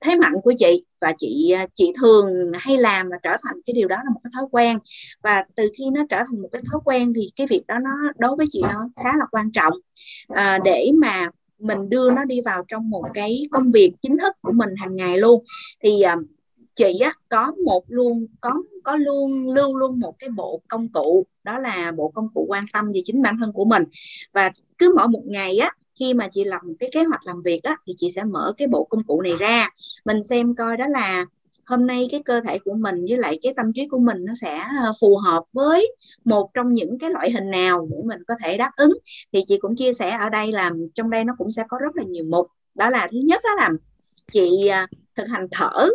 thế 0.01 0.15
mạnh 0.15 0.35
của 0.43 0.53
chị 0.59 0.85
và 1.01 1.13
chị 1.19 1.51
à, 1.51 1.67
chị 1.75 1.93
thường 2.01 2.27
hay 2.55 2.77
làm 2.77 3.09
và 3.09 3.17
trở 3.23 3.31
thành 3.43 3.57
cái 3.67 3.75
điều 3.75 3.89
đó 3.89 3.97
là 3.97 4.11
một 4.15 4.21
cái 4.25 4.31
thói 4.35 4.45
quen. 4.51 4.79
Và 5.23 5.45
từ 5.57 5.71
khi 5.79 5.85
nó 5.93 6.07
trở 6.11 6.17
thành 6.17 6.43
một 6.43 6.49
cái 6.53 6.63
thói 6.73 6.81
quen 6.85 7.13
thì 7.17 7.31
cái 7.37 7.47
việc 7.47 7.63
đó 7.69 7.79
nó 7.79 7.91
đối 8.19 8.37
với 8.37 8.47
chị 8.51 8.61
nó 8.63 8.89
khá 8.97 9.13
là 9.19 9.27
quan 9.31 9.53
trọng. 9.53 9.73
À, 10.29 10.59
để 10.65 10.91
mà 10.95 11.29
mình 11.59 11.89
đưa 11.89 12.11
nó 12.11 12.25
đi 12.25 12.41
vào 12.41 12.65
trong 12.69 12.91
một 12.91 13.05
cái 13.15 13.47
công 13.51 13.71
việc 13.71 13.93
chính 14.03 14.19
thức 14.19 14.33
của 14.41 14.53
mình 14.53 14.71
hàng 14.77 14.97
ngày 14.97 15.19
luôn 15.19 15.45
thì 15.83 16.03
uh, 16.19 16.25
chị 16.77 16.99
á 16.99 17.13
có 17.29 17.53
một 17.65 17.85
luôn 17.89 18.27
có 18.41 18.63
có 18.85 18.97
luôn 18.97 19.49
lưu 19.55 19.77
luôn 19.77 20.01
một 20.01 20.15
cái 20.19 20.31
bộ 20.31 20.63
công 20.69 20.89
cụ 20.89 21.27
đó 21.45 21.59
là 21.59 21.93
bộ 21.97 22.09
công 22.09 22.29
cụ 22.35 22.47
quan 22.49 22.65
tâm 22.73 22.93
về 22.95 23.01
chính 23.05 23.23
bản 23.23 23.37
thân 23.41 23.53
của 23.53 23.65
mình. 23.65 23.85
Và 24.33 24.51
cứ 24.79 24.93
mỗi 24.97 25.09
một 25.09 25.23
ngày 25.27 25.59
á 25.59 25.71
khi 25.95 26.15
mà 26.15 26.29
chị 26.29 26.45
lập 26.45 26.61
một 26.65 26.75
cái 26.81 26.91
kế 26.93 27.05
hoạch 27.05 27.27
làm 27.27 27.43
việc 27.43 27.63
á 27.63 27.77
thì 27.87 27.95
chị 27.99 28.11
sẽ 28.11 28.25
mở 28.25 28.53
cái 28.59 28.69
bộ 28.69 28.85
công 28.85 29.05
cụ 29.05 29.23
này 29.23 29.35
ra. 29.39 29.71
Mình 30.05 30.23
xem 30.23 30.55
coi 30.55 30.77
đó 30.77 30.87
là 30.89 31.27
hôm 31.67 31.87
nay 31.87 32.09
cái 32.11 32.23
cơ 32.25 32.41
thể 32.41 32.59
của 32.59 32.75
mình 32.75 33.05
với 33.09 33.19
lại 33.19 33.39
cái 33.43 33.55
tâm 33.57 33.73
trí 33.73 33.89
của 33.89 33.99
mình 33.99 34.25
nó 34.25 34.33
sẽ 34.41 34.59
ờ, 34.83 34.93
phù 35.01 35.17
hợp 35.17 35.43
với 35.53 35.95
một 36.25 36.51
trong 36.55 36.73
những 36.73 36.99
cái 36.99 37.11
loại 37.11 37.31
hình 37.31 37.51
nào 37.51 37.89
để 37.91 37.99
mình 38.05 38.21
có 38.29 38.35
thể 38.45 38.57
đáp 38.57 38.71
ứng. 38.77 38.93
Thì 39.33 39.45
chị 39.49 39.59
cũng 39.59 39.77
chia 39.77 39.93
sẻ 39.93 40.11
ở 40.11 40.29
đây 40.29 40.53
là 40.53 40.71
trong 40.95 41.11
đây 41.11 41.25
nó 41.25 41.35
cũng 41.39 41.51
sẽ 41.51 41.65
có 41.69 41.79
rất 41.79 41.97
là 41.97 42.03
nhiều 42.03 42.25
mục. 42.25 42.47
Đó 42.75 42.91
là 42.91 43.09
thứ 43.13 43.19
nhất 43.25 43.43
đó 43.45 43.51
là 43.57 43.71
chị 44.33 44.67
ờ, 44.67 44.87
thực 45.17 45.25
hành 45.29 45.47
thở. 45.51 45.89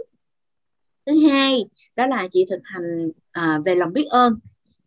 Thứ 1.05 1.13
hai 1.29 1.65
đó 1.95 2.07
là 2.07 2.27
chị 2.31 2.45
thực 2.49 2.59
hành 2.63 3.11
à, 3.31 3.59
về 3.65 3.75
lòng 3.75 3.93
biết 3.93 4.05
ơn. 4.09 4.39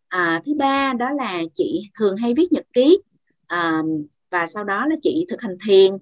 À, 0.08 0.40
thứ 0.46 0.54
ba 0.54 0.92
đó 0.98 1.10
là 1.10 1.42
chị 1.54 1.90
thường 1.98 2.16
hay 2.16 2.34
viết 2.34 2.52
nhật 2.52 2.64
ký 2.72 2.98
à, 3.46 3.82
và 4.30 4.46
sau 4.46 4.64
đó 4.64 4.86
là 4.86 4.96
chị 5.02 5.26
thực 5.30 5.40
hành 5.40 5.56
thiền 5.66 5.92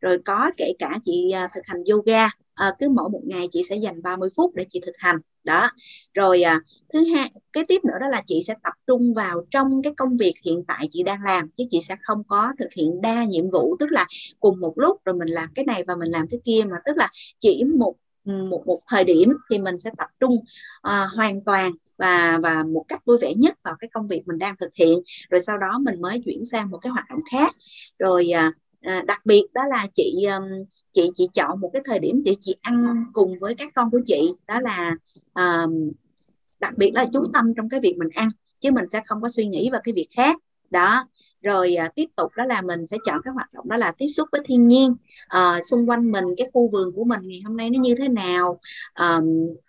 rồi 0.00 0.18
có 0.24 0.50
kể 0.56 0.72
cả 0.78 0.98
chị 1.04 1.30
à, 1.30 1.48
thực 1.54 1.66
hành 1.66 1.82
yoga. 1.90 2.28
À, 2.54 2.74
cứ 2.78 2.88
mỗi 2.88 3.10
một 3.10 3.20
ngày 3.24 3.48
chị 3.52 3.62
sẽ 3.62 3.76
dành 3.76 4.02
30 4.02 4.28
phút 4.36 4.54
để 4.54 4.66
chị 4.68 4.80
thực 4.86 4.94
hành. 4.98 5.16
Đó. 5.44 5.70
Rồi 6.14 6.42
à, 6.42 6.60
thứ 6.92 7.04
hai 7.14 7.30
cái 7.52 7.64
tiếp 7.68 7.84
nữa 7.84 7.94
đó 8.00 8.08
là 8.08 8.22
chị 8.26 8.42
sẽ 8.46 8.54
tập 8.62 8.72
trung 8.86 9.14
vào 9.14 9.44
trong 9.50 9.82
cái 9.82 9.92
công 9.96 10.16
việc 10.16 10.34
hiện 10.44 10.64
tại 10.68 10.88
chị 10.90 11.02
đang 11.02 11.18
làm 11.24 11.48
chứ 11.48 11.64
chị 11.70 11.80
sẽ 11.80 11.96
không 12.02 12.24
có 12.28 12.52
thực 12.58 12.72
hiện 12.72 13.00
đa 13.00 13.24
nhiệm 13.24 13.50
vụ. 13.50 13.76
Tức 13.80 13.92
là 13.92 14.06
cùng 14.40 14.60
một 14.60 14.72
lúc 14.76 15.04
rồi 15.04 15.14
mình 15.14 15.28
làm 15.28 15.48
cái 15.54 15.64
này 15.64 15.84
và 15.86 15.96
mình 15.96 16.10
làm 16.10 16.26
cái 16.30 16.40
kia 16.44 16.64
mà. 16.70 16.76
Tức 16.84 16.96
là 16.96 17.08
chỉ 17.38 17.64
một 17.64 17.94
một 18.24 18.62
một 18.66 18.80
thời 18.88 19.04
điểm 19.04 19.32
thì 19.50 19.58
mình 19.58 19.78
sẽ 19.80 19.90
tập 19.98 20.08
trung 20.20 20.36
à, 20.82 21.08
hoàn 21.16 21.44
toàn 21.44 21.72
và 22.02 22.38
và 22.42 22.62
một 22.62 22.84
cách 22.88 23.04
vui 23.04 23.18
vẻ 23.20 23.34
nhất 23.34 23.58
vào 23.64 23.74
cái 23.80 23.90
công 23.92 24.08
việc 24.08 24.22
mình 24.26 24.38
đang 24.38 24.56
thực 24.56 24.74
hiện. 24.74 24.98
Rồi 25.30 25.40
sau 25.40 25.58
đó 25.58 25.78
mình 25.78 26.00
mới 26.00 26.22
chuyển 26.24 26.44
sang 26.44 26.70
một 26.70 26.78
cái 26.78 26.90
hoạt 26.90 27.04
động 27.10 27.20
khác. 27.30 27.54
Rồi 27.98 28.30
à, 28.30 28.52
à 28.80 29.02
đặc 29.06 29.26
biệt 29.26 29.42
đó 29.54 29.62
là 29.70 29.86
chị 29.94 30.26
chị 30.92 31.10
chị 31.14 31.28
chọn 31.32 31.60
một 31.60 31.70
cái 31.72 31.82
thời 31.84 31.98
điểm 31.98 32.22
để 32.24 32.36
chị 32.40 32.56
ăn 32.62 33.04
cùng 33.12 33.38
với 33.40 33.54
các 33.54 33.72
con 33.74 33.90
của 33.90 34.00
chị. 34.06 34.32
Đó 34.46 34.60
là 34.60 34.96
à, 35.32 35.66
đặc 36.60 36.72
biệt 36.76 36.90
là 36.94 37.04
chú 37.12 37.24
tâm 37.32 37.54
trong 37.56 37.68
cái 37.68 37.80
việc 37.80 37.94
mình 37.98 38.08
ăn 38.14 38.28
chứ 38.58 38.70
mình 38.70 38.88
sẽ 38.88 39.02
không 39.06 39.22
có 39.22 39.28
suy 39.28 39.46
nghĩ 39.46 39.70
vào 39.70 39.80
cái 39.84 39.92
việc 39.92 40.08
khác 40.16 40.36
đó. 40.72 41.04
Rồi 41.42 41.74
à, 41.74 41.90
tiếp 41.94 42.04
tục 42.16 42.30
đó 42.36 42.44
là 42.44 42.62
mình 42.62 42.86
sẽ 42.86 42.96
chọn 43.06 43.20
cái 43.24 43.32
hoạt 43.34 43.52
động 43.52 43.68
đó 43.68 43.76
là 43.76 43.92
tiếp 43.98 44.08
xúc 44.16 44.28
với 44.32 44.40
thiên 44.44 44.66
nhiên. 44.66 44.96
À, 45.28 45.60
xung 45.70 45.90
quanh 45.90 46.12
mình 46.12 46.24
cái 46.38 46.50
khu 46.52 46.68
vườn 46.72 46.92
của 46.96 47.04
mình 47.04 47.20
ngày 47.24 47.40
hôm 47.44 47.56
nay 47.56 47.70
nó 47.70 47.78
như 47.80 47.94
thế 47.98 48.08
nào? 48.08 48.60
À, 48.94 49.20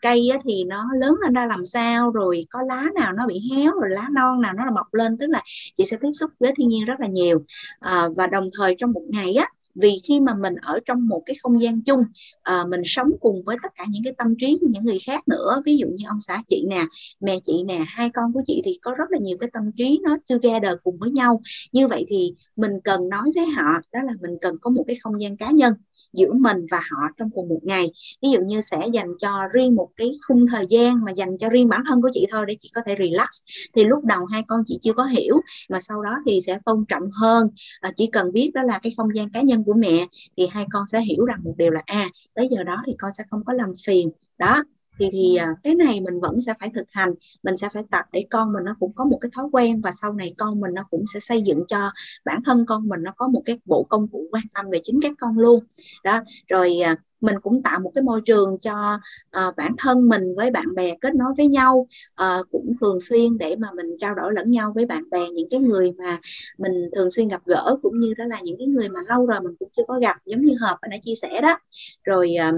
cây 0.01 0.29
á, 0.33 0.39
thì 0.45 0.63
nó 0.63 0.85
lớn 0.99 1.15
lên 1.23 1.33
ra 1.33 1.45
làm 1.45 1.65
sao? 1.65 2.11
Rồi 2.11 2.45
có 2.49 2.59
lá 2.67 2.85
nào 2.95 3.13
nó 3.13 3.27
bị 3.27 3.39
héo 3.51 3.71
rồi 3.71 3.89
lá 3.89 4.07
non 4.13 4.41
nào 4.41 4.53
nó 4.53 4.65
là 4.65 4.71
mọc 4.71 4.93
lên? 4.93 5.17
Tức 5.17 5.27
là 5.29 5.41
chị 5.77 5.85
sẽ 5.85 5.97
tiếp 6.01 6.11
xúc 6.13 6.31
với 6.39 6.53
thiên 6.57 6.67
nhiên 6.69 6.85
rất 6.85 6.99
là 6.99 7.07
nhiều. 7.07 7.43
À, 7.79 8.07
và 8.17 8.27
đồng 8.27 8.49
thời 8.57 8.75
trong 8.77 8.91
một 8.91 9.03
ngày 9.09 9.33
á 9.33 9.47
vì 9.75 9.95
khi 10.07 10.19
mà 10.19 10.33
mình 10.35 10.55
ở 10.55 10.79
trong 10.85 11.07
một 11.07 11.23
cái 11.25 11.35
không 11.43 11.61
gian 11.61 11.81
chung 11.81 11.99
à, 12.41 12.65
mình 12.69 12.81
sống 12.85 13.09
cùng 13.19 13.43
với 13.45 13.57
tất 13.63 13.69
cả 13.75 13.85
những 13.89 14.03
cái 14.03 14.13
tâm 14.17 14.27
trí 14.39 14.57
của 14.61 14.67
những 14.69 14.85
người 14.85 14.97
khác 15.05 15.27
nữa 15.27 15.61
ví 15.65 15.77
dụ 15.77 15.87
như 15.87 16.05
ông 16.07 16.19
xã 16.21 16.41
chị 16.47 16.65
nè 16.69 16.85
mẹ 17.19 17.39
chị 17.43 17.63
nè 17.63 17.83
hai 17.87 18.09
con 18.09 18.33
của 18.33 18.41
chị 18.45 18.61
thì 18.65 18.79
có 18.81 18.95
rất 18.97 19.11
là 19.11 19.17
nhiều 19.21 19.37
cái 19.39 19.49
tâm 19.53 19.71
trí 19.77 19.99
nó 20.03 20.17
together 20.29 20.73
cùng 20.83 20.97
với 20.97 21.11
nhau. 21.11 21.41
Như 21.71 21.87
vậy 21.87 22.05
thì 22.09 22.33
mình 22.55 22.71
cần 22.83 23.09
nói 23.09 23.31
với 23.35 23.45
họ 23.45 23.71
đó 23.93 23.99
là 24.03 24.13
mình 24.21 24.37
cần 24.41 24.55
có 24.61 24.69
một 24.69 24.83
cái 24.87 24.95
không 25.03 25.21
gian 25.21 25.37
cá 25.37 25.51
nhân 25.51 25.73
giữa 26.13 26.33
mình 26.33 26.57
và 26.71 26.77
họ 26.77 27.07
trong 27.17 27.29
cùng 27.33 27.49
một 27.49 27.59
ngày. 27.63 27.91
Ví 28.21 28.29
dụ 28.31 28.39
như 28.45 28.61
sẽ 28.61 28.87
dành 28.93 29.07
cho 29.19 29.47
riêng 29.53 29.75
một 29.75 29.89
cái 29.97 30.11
khung 30.27 30.45
thời 30.47 30.65
gian 30.69 31.05
mà 31.05 31.11
dành 31.11 31.37
cho 31.39 31.49
riêng 31.49 31.69
bản 31.69 31.81
thân 31.87 32.01
của 32.01 32.09
chị 32.13 32.25
thôi 32.31 32.45
để 32.47 32.55
chị 32.61 32.69
có 32.73 32.81
thể 32.85 32.95
relax. 32.99 33.27
Thì 33.75 33.83
lúc 33.83 34.03
đầu 34.03 34.25
hai 34.25 34.43
con 34.47 34.63
chị 34.65 34.79
chưa 34.81 34.93
có 34.93 35.05
hiểu 35.05 35.41
mà 35.69 35.79
sau 35.79 36.01
đó 36.01 36.17
thì 36.25 36.39
sẽ 36.45 36.59
tôn 36.65 36.85
trọng 36.87 37.03
hơn. 37.11 37.49
À, 37.79 37.91
chỉ 37.95 38.07
cần 38.07 38.31
biết 38.31 38.51
đó 38.53 38.63
là 38.63 38.79
cái 38.83 38.93
không 38.97 39.15
gian 39.15 39.29
cá 39.31 39.41
nhân 39.41 39.62
của 39.65 39.73
mẹ 39.73 40.07
thì 40.37 40.47
hai 40.51 40.65
con 40.71 40.87
sẽ 40.87 41.01
hiểu 41.01 41.25
rằng 41.25 41.39
một 41.43 41.53
điều 41.57 41.71
là 41.71 41.81
a 41.85 41.99
à, 41.99 42.09
tới 42.33 42.47
giờ 42.51 42.63
đó 42.63 42.83
thì 42.87 42.93
con 42.99 43.11
sẽ 43.11 43.23
không 43.29 43.43
có 43.45 43.53
làm 43.53 43.71
phiền. 43.85 44.11
Đó 44.37 44.63
thì 44.99 45.09
thì 45.11 45.35
à, 45.35 45.55
cái 45.63 45.75
này 45.75 46.01
mình 46.01 46.19
vẫn 46.19 46.41
sẽ 46.41 46.53
phải 46.59 46.69
thực 46.75 46.91
hành 46.91 47.13
mình 47.43 47.57
sẽ 47.57 47.69
phải 47.73 47.83
tập 47.91 48.05
để 48.11 48.25
con 48.29 48.53
mình 48.53 48.63
nó 48.63 48.75
cũng 48.79 48.93
có 48.95 49.05
một 49.05 49.17
cái 49.21 49.31
thói 49.35 49.45
quen 49.51 49.81
và 49.81 49.91
sau 49.91 50.13
này 50.13 50.35
con 50.37 50.59
mình 50.59 50.73
nó 50.73 50.83
cũng 50.89 51.03
sẽ 51.13 51.19
xây 51.19 51.41
dựng 51.41 51.63
cho 51.67 51.91
bản 52.25 52.39
thân 52.45 52.65
con 52.65 52.87
mình 52.87 53.03
nó 53.03 53.11
có 53.17 53.27
một 53.27 53.41
cái 53.45 53.59
bộ 53.65 53.83
công 53.89 54.07
cụ 54.07 54.27
quan 54.31 54.43
tâm 54.55 54.65
về 54.69 54.79
chính 54.83 54.99
các 55.01 55.13
con 55.19 55.37
luôn. 55.37 55.63
Đó 56.03 56.21
rồi 56.47 56.79
à, 56.79 56.95
mình 57.23 57.39
cũng 57.43 57.63
tạo 57.63 57.79
một 57.79 57.91
cái 57.95 58.03
môi 58.03 58.21
trường 58.25 58.57
cho 58.61 58.99
uh, 59.47 59.55
bản 59.57 59.71
thân 59.77 60.09
mình 60.09 60.23
với 60.35 60.51
bạn 60.51 60.75
bè 60.75 60.95
kết 61.01 61.15
nối 61.15 61.33
với 61.37 61.47
nhau 61.47 61.87
uh, 62.21 62.47
cũng 62.51 62.73
thường 62.81 63.01
xuyên 63.01 63.37
để 63.37 63.55
mà 63.55 63.67
mình 63.75 63.85
trao 63.99 64.15
đổi 64.15 64.33
lẫn 64.33 64.51
nhau 64.51 64.71
với 64.75 64.85
bạn 64.85 65.09
bè 65.09 65.29
những 65.29 65.47
cái 65.51 65.59
người 65.59 65.91
mà 65.91 66.19
mình 66.57 66.89
thường 66.95 67.11
xuyên 67.11 67.27
gặp 67.27 67.41
gỡ 67.45 67.77
cũng 67.81 67.99
như 67.99 68.13
đó 68.17 68.25
là 68.25 68.39
những 68.43 68.55
cái 68.59 68.67
người 68.67 68.89
mà 68.89 68.99
lâu 69.09 69.25
rồi 69.25 69.39
mình 69.41 69.55
cũng 69.59 69.69
chưa 69.71 69.83
có 69.87 69.99
gặp 69.99 70.17
giống 70.25 70.41
như 70.41 70.55
hợp 70.61 70.77
đã 70.91 70.97
chia 71.01 71.15
sẻ 71.15 71.41
đó. 71.41 71.59
Rồi 72.03 72.35
uh, 72.49 72.55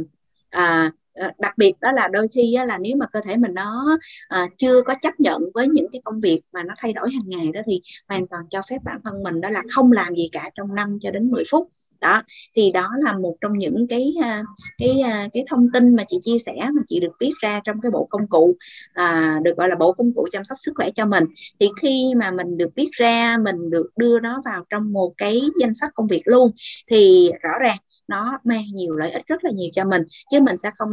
uh, 0.58 0.94
Ờ, 1.16 1.32
đặc 1.40 1.54
biệt 1.58 1.74
đó 1.82 1.92
là 1.92 2.08
đôi 2.08 2.28
khi 2.28 2.56
là 2.68 2.78
nếu 2.78 2.96
mà 2.98 3.06
cơ 3.14 3.22
thể 3.22 3.38
mình 3.38 3.54
nó 3.54 3.98
à, 4.28 4.48
chưa 4.58 4.82
có 4.82 4.96
chấp 5.02 5.14
nhận 5.20 5.42
với 5.54 5.68
những 5.68 5.88
cái 5.92 6.02
công 6.06 6.20
việc 6.20 6.42
mà 6.54 6.64
nó 6.64 6.74
thay 6.78 6.94
đổi 6.94 7.10
hàng 7.12 7.24
ngày 7.30 7.52
đó 7.54 7.62
thì 7.66 7.82
hoàn 8.08 8.28
toàn 8.28 8.44
cho 8.50 8.62
phép 8.70 8.78
bản 8.84 9.02
thân 9.04 9.24
mình 9.24 9.42
đó 9.42 9.50
là 9.50 9.64
không 9.76 9.92
làm 9.92 10.16
gì 10.16 10.30
cả 10.32 10.50
trong 10.56 10.76
5 10.76 10.98
cho 11.02 11.12
đến 11.12 11.32
10 11.32 11.44
phút 11.52 11.68
đó 12.06 12.22
thì 12.56 12.72
đó 12.72 12.90
là 13.04 13.18
một 13.18 13.36
trong 13.42 13.58
những 13.58 13.88
cái 13.90 14.14
à, 14.24 14.44
cái 14.78 15.02
à, 15.02 15.28
cái 15.34 15.44
thông 15.50 15.72
tin 15.74 15.96
mà 15.96 16.04
chị 16.08 16.18
chia 16.22 16.38
sẻ 16.40 16.54
mà 16.56 16.82
chị 16.88 17.00
được 17.00 17.14
viết 17.20 17.34
ra 17.42 17.62
trong 17.64 17.82
cái 17.82 17.92
bộ 17.92 18.08
công 18.10 18.28
cụ 18.28 18.56
à, 18.94 19.40
được 19.44 19.58
gọi 19.58 19.70
là 19.70 19.76
bộ 19.76 19.94
công 19.94 20.14
cụ 20.14 20.28
chăm 20.32 20.46
sóc 20.46 20.58
sức 20.62 20.72
khỏe 20.76 20.90
cho 20.96 21.06
mình. 21.06 21.24
Thì 21.60 21.70
khi 21.82 22.14
mà 22.18 22.32
mình 22.32 22.58
được 22.58 22.70
viết 22.76 22.90
ra 22.92 23.38
mình 23.38 23.70
được 23.70 23.90
đưa 23.98 24.20
nó 24.20 24.42
vào 24.46 24.66
trong 24.70 24.94
một 24.94 25.14
cái 25.18 25.42
danh 25.60 25.76
sách 25.76 25.92
công 25.96 26.08
việc 26.08 26.22
luôn 26.26 26.52
thì 26.88 27.32
rõ 27.42 27.52
ràng 27.62 27.78
nó 28.08 28.40
mang 28.44 28.64
nhiều 28.74 28.96
lợi 28.96 29.12
ích 29.12 29.28
rất 29.28 29.44
là 29.44 29.52
nhiều 29.52 29.70
cho 29.74 29.86
mình 29.86 30.02
chứ 30.32 30.40
mình 30.42 30.58
sẽ 30.58 30.72
không 30.76 30.90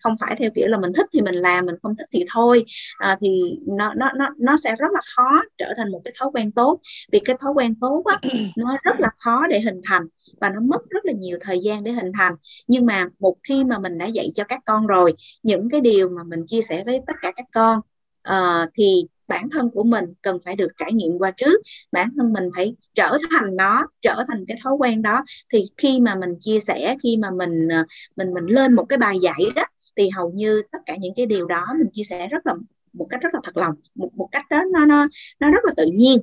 không 0.00 0.16
phải 0.20 0.36
theo 0.38 0.50
kiểu 0.54 0.66
là 0.68 0.78
mình 0.78 0.92
thích 0.96 1.06
thì 1.12 1.20
mình 1.20 1.34
làm 1.34 1.66
mình 1.66 1.74
không 1.82 1.96
thích 1.96 2.06
thì 2.12 2.24
thôi. 2.34 2.64
À, 2.98 3.16
thì 3.20 3.58
nó 3.66 3.94
nó 3.94 4.10
nó 4.16 4.28
nó 4.38 4.56
sẽ 4.56 4.76
rất 4.78 4.92
là 4.92 5.00
khó 5.16 5.42
trở 5.58 5.74
thành 5.76 5.90
một 5.90 6.00
cái 6.04 6.14
thói 6.18 6.30
quen 6.34 6.52
tốt 6.52 6.80
vì 7.12 7.18
cái 7.18 7.36
thói 7.40 7.52
quen 7.52 7.74
tốt 7.80 8.02
á 8.04 8.20
nó 8.56 8.76
rất 8.82 9.00
là 9.00 9.08
khó 9.18 9.46
để 9.50 9.60
hình 9.60 9.80
thành 9.84 10.02
và 10.40 10.50
nó 10.50 10.60
mất 10.60 10.90
rất 10.90 11.04
là 11.04 11.12
nhiều 11.12 11.38
thời 11.40 11.60
gian 11.60 11.84
để 11.84 11.92
hình 11.92 12.12
thành. 12.18 12.34
Nhưng 12.66 12.86
mà 12.86 13.06
một 13.18 13.36
khi 13.48 13.64
mà 13.64 13.78
mình 13.78 13.98
đã 13.98 14.06
dạy 14.06 14.30
cho 14.34 14.44
các 14.44 14.60
con 14.66 14.86
rồi 14.86 15.14
những 15.42 15.70
cái 15.70 15.80
điều 15.80 16.08
mà 16.08 16.22
mình 16.24 16.46
chia 16.46 16.62
sẻ 16.62 16.84
với 16.86 17.00
tất 17.06 17.16
cả 17.22 17.32
các 17.36 17.46
con 17.52 17.80
uh, 18.28 18.68
thì 18.74 19.06
bản 19.28 19.48
thân 19.50 19.70
của 19.70 19.82
mình 19.82 20.04
cần 20.22 20.38
phải 20.44 20.56
được 20.56 20.68
trải 20.78 20.92
nghiệm 20.92 21.18
qua 21.18 21.30
trước. 21.30 21.62
Bản 21.92 22.08
thân 22.16 22.32
mình 22.32 22.44
phải 22.56 22.74
trở 22.94 23.18
thành 23.30 23.56
nó 23.56 23.86
trở 24.02 24.24
thành 24.28 24.44
cái 24.48 24.56
thói 24.62 24.74
quen 24.74 25.02
đó. 25.02 25.24
Thì 25.52 25.70
khi 25.76 26.00
mà 26.00 26.14
mình 26.14 26.30
chia 26.40 26.60
sẻ 26.60 26.96
khi 27.02 27.16
mà 27.16 27.30
mình 27.30 27.68
ờ, 27.68 27.84
mình 28.16 28.34
mình 28.34 28.44
lên 28.46 28.74
một 28.74 28.84
cái 28.88 28.98
bài 28.98 29.18
dạy 29.22 29.40
đó 29.54 29.64
thì 29.96 30.08
hầu 30.08 30.30
như 30.30 30.62
tất 30.72 30.78
cả 30.86 30.96
những 31.00 31.14
cái 31.16 31.26
điều 31.26 31.46
đó 31.46 31.66
mình 31.78 31.88
chia 31.92 32.02
sẻ 32.02 32.28
rất 32.28 32.46
là 32.46 32.54
một 32.92 33.06
cách 33.10 33.20
rất 33.22 33.34
là 33.34 33.40
thật 33.44 33.56
lòng 33.56 33.74
một 33.94 34.10
một 34.14 34.28
cách 34.32 34.46
đó 34.50 34.62
nó 34.72 34.86
nó 34.86 35.08
nó 35.40 35.50
rất 35.50 35.64
là 35.64 35.72
tự 35.76 35.86
nhiên. 35.94 36.20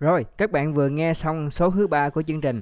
Rồi, 0.00 0.26
các 0.36 0.50
bạn 0.50 0.74
vừa 0.74 0.88
nghe 0.88 1.14
xong 1.14 1.50
số 1.50 1.70
thứ 1.70 1.86
ba 1.86 2.08
của 2.08 2.22
chương 2.22 2.40
trình. 2.40 2.60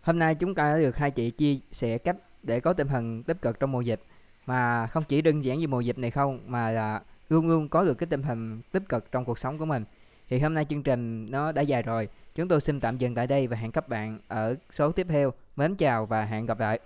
Hôm 0.00 0.18
nay 0.18 0.34
chúng 0.34 0.54
ta 0.54 0.72
đã 0.72 0.78
được 0.78 0.96
hai 0.96 1.10
chị 1.10 1.30
chia 1.30 1.58
sẻ 1.72 1.98
cách 1.98 2.16
để 2.42 2.60
có 2.60 2.72
tinh 2.72 2.88
thần 2.88 3.22
tích 3.22 3.42
cực 3.42 3.60
trong 3.60 3.72
mùa 3.72 3.80
dịch 3.80 4.00
mà 4.46 4.86
không 4.86 5.04
chỉ 5.08 5.22
đơn 5.22 5.44
giản 5.44 5.58
như 5.58 5.68
mùa 5.68 5.80
dịch 5.80 5.98
này 5.98 6.10
không 6.10 6.40
mà 6.46 6.70
là 6.70 7.00
luôn 7.28 7.48
luôn 7.48 7.68
có 7.68 7.84
được 7.84 7.94
cái 7.94 8.06
tinh 8.06 8.22
thần 8.22 8.60
tích 8.72 8.88
cực 8.88 9.12
trong 9.12 9.24
cuộc 9.24 9.38
sống 9.38 9.58
của 9.58 9.64
mình. 9.64 9.84
Thì 10.28 10.38
hôm 10.38 10.54
nay 10.54 10.64
chương 10.64 10.82
trình 10.82 11.30
nó 11.30 11.52
đã 11.52 11.62
dài 11.62 11.82
rồi 11.82 12.08
Chúng 12.34 12.48
tôi 12.48 12.60
xin 12.60 12.80
tạm 12.80 12.98
dừng 12.98 13.14
tại 13.14 13.26
đây 13.26 13.46
và 13.46 13.56
hẹn 13.56 13.72
các 13.72 13.88
bạn 13.88 14.18
ở 14.28 14.56
số 14.70 14.92
tiếp 14.92 15.06
theo. 15.10 15.32
Mến 15.56 15.74
chào 15.76 16.06
và 16.06 16.24
hẹn 16.24 16.46
gặp 16.46 16.60
lại. 16.60 16.80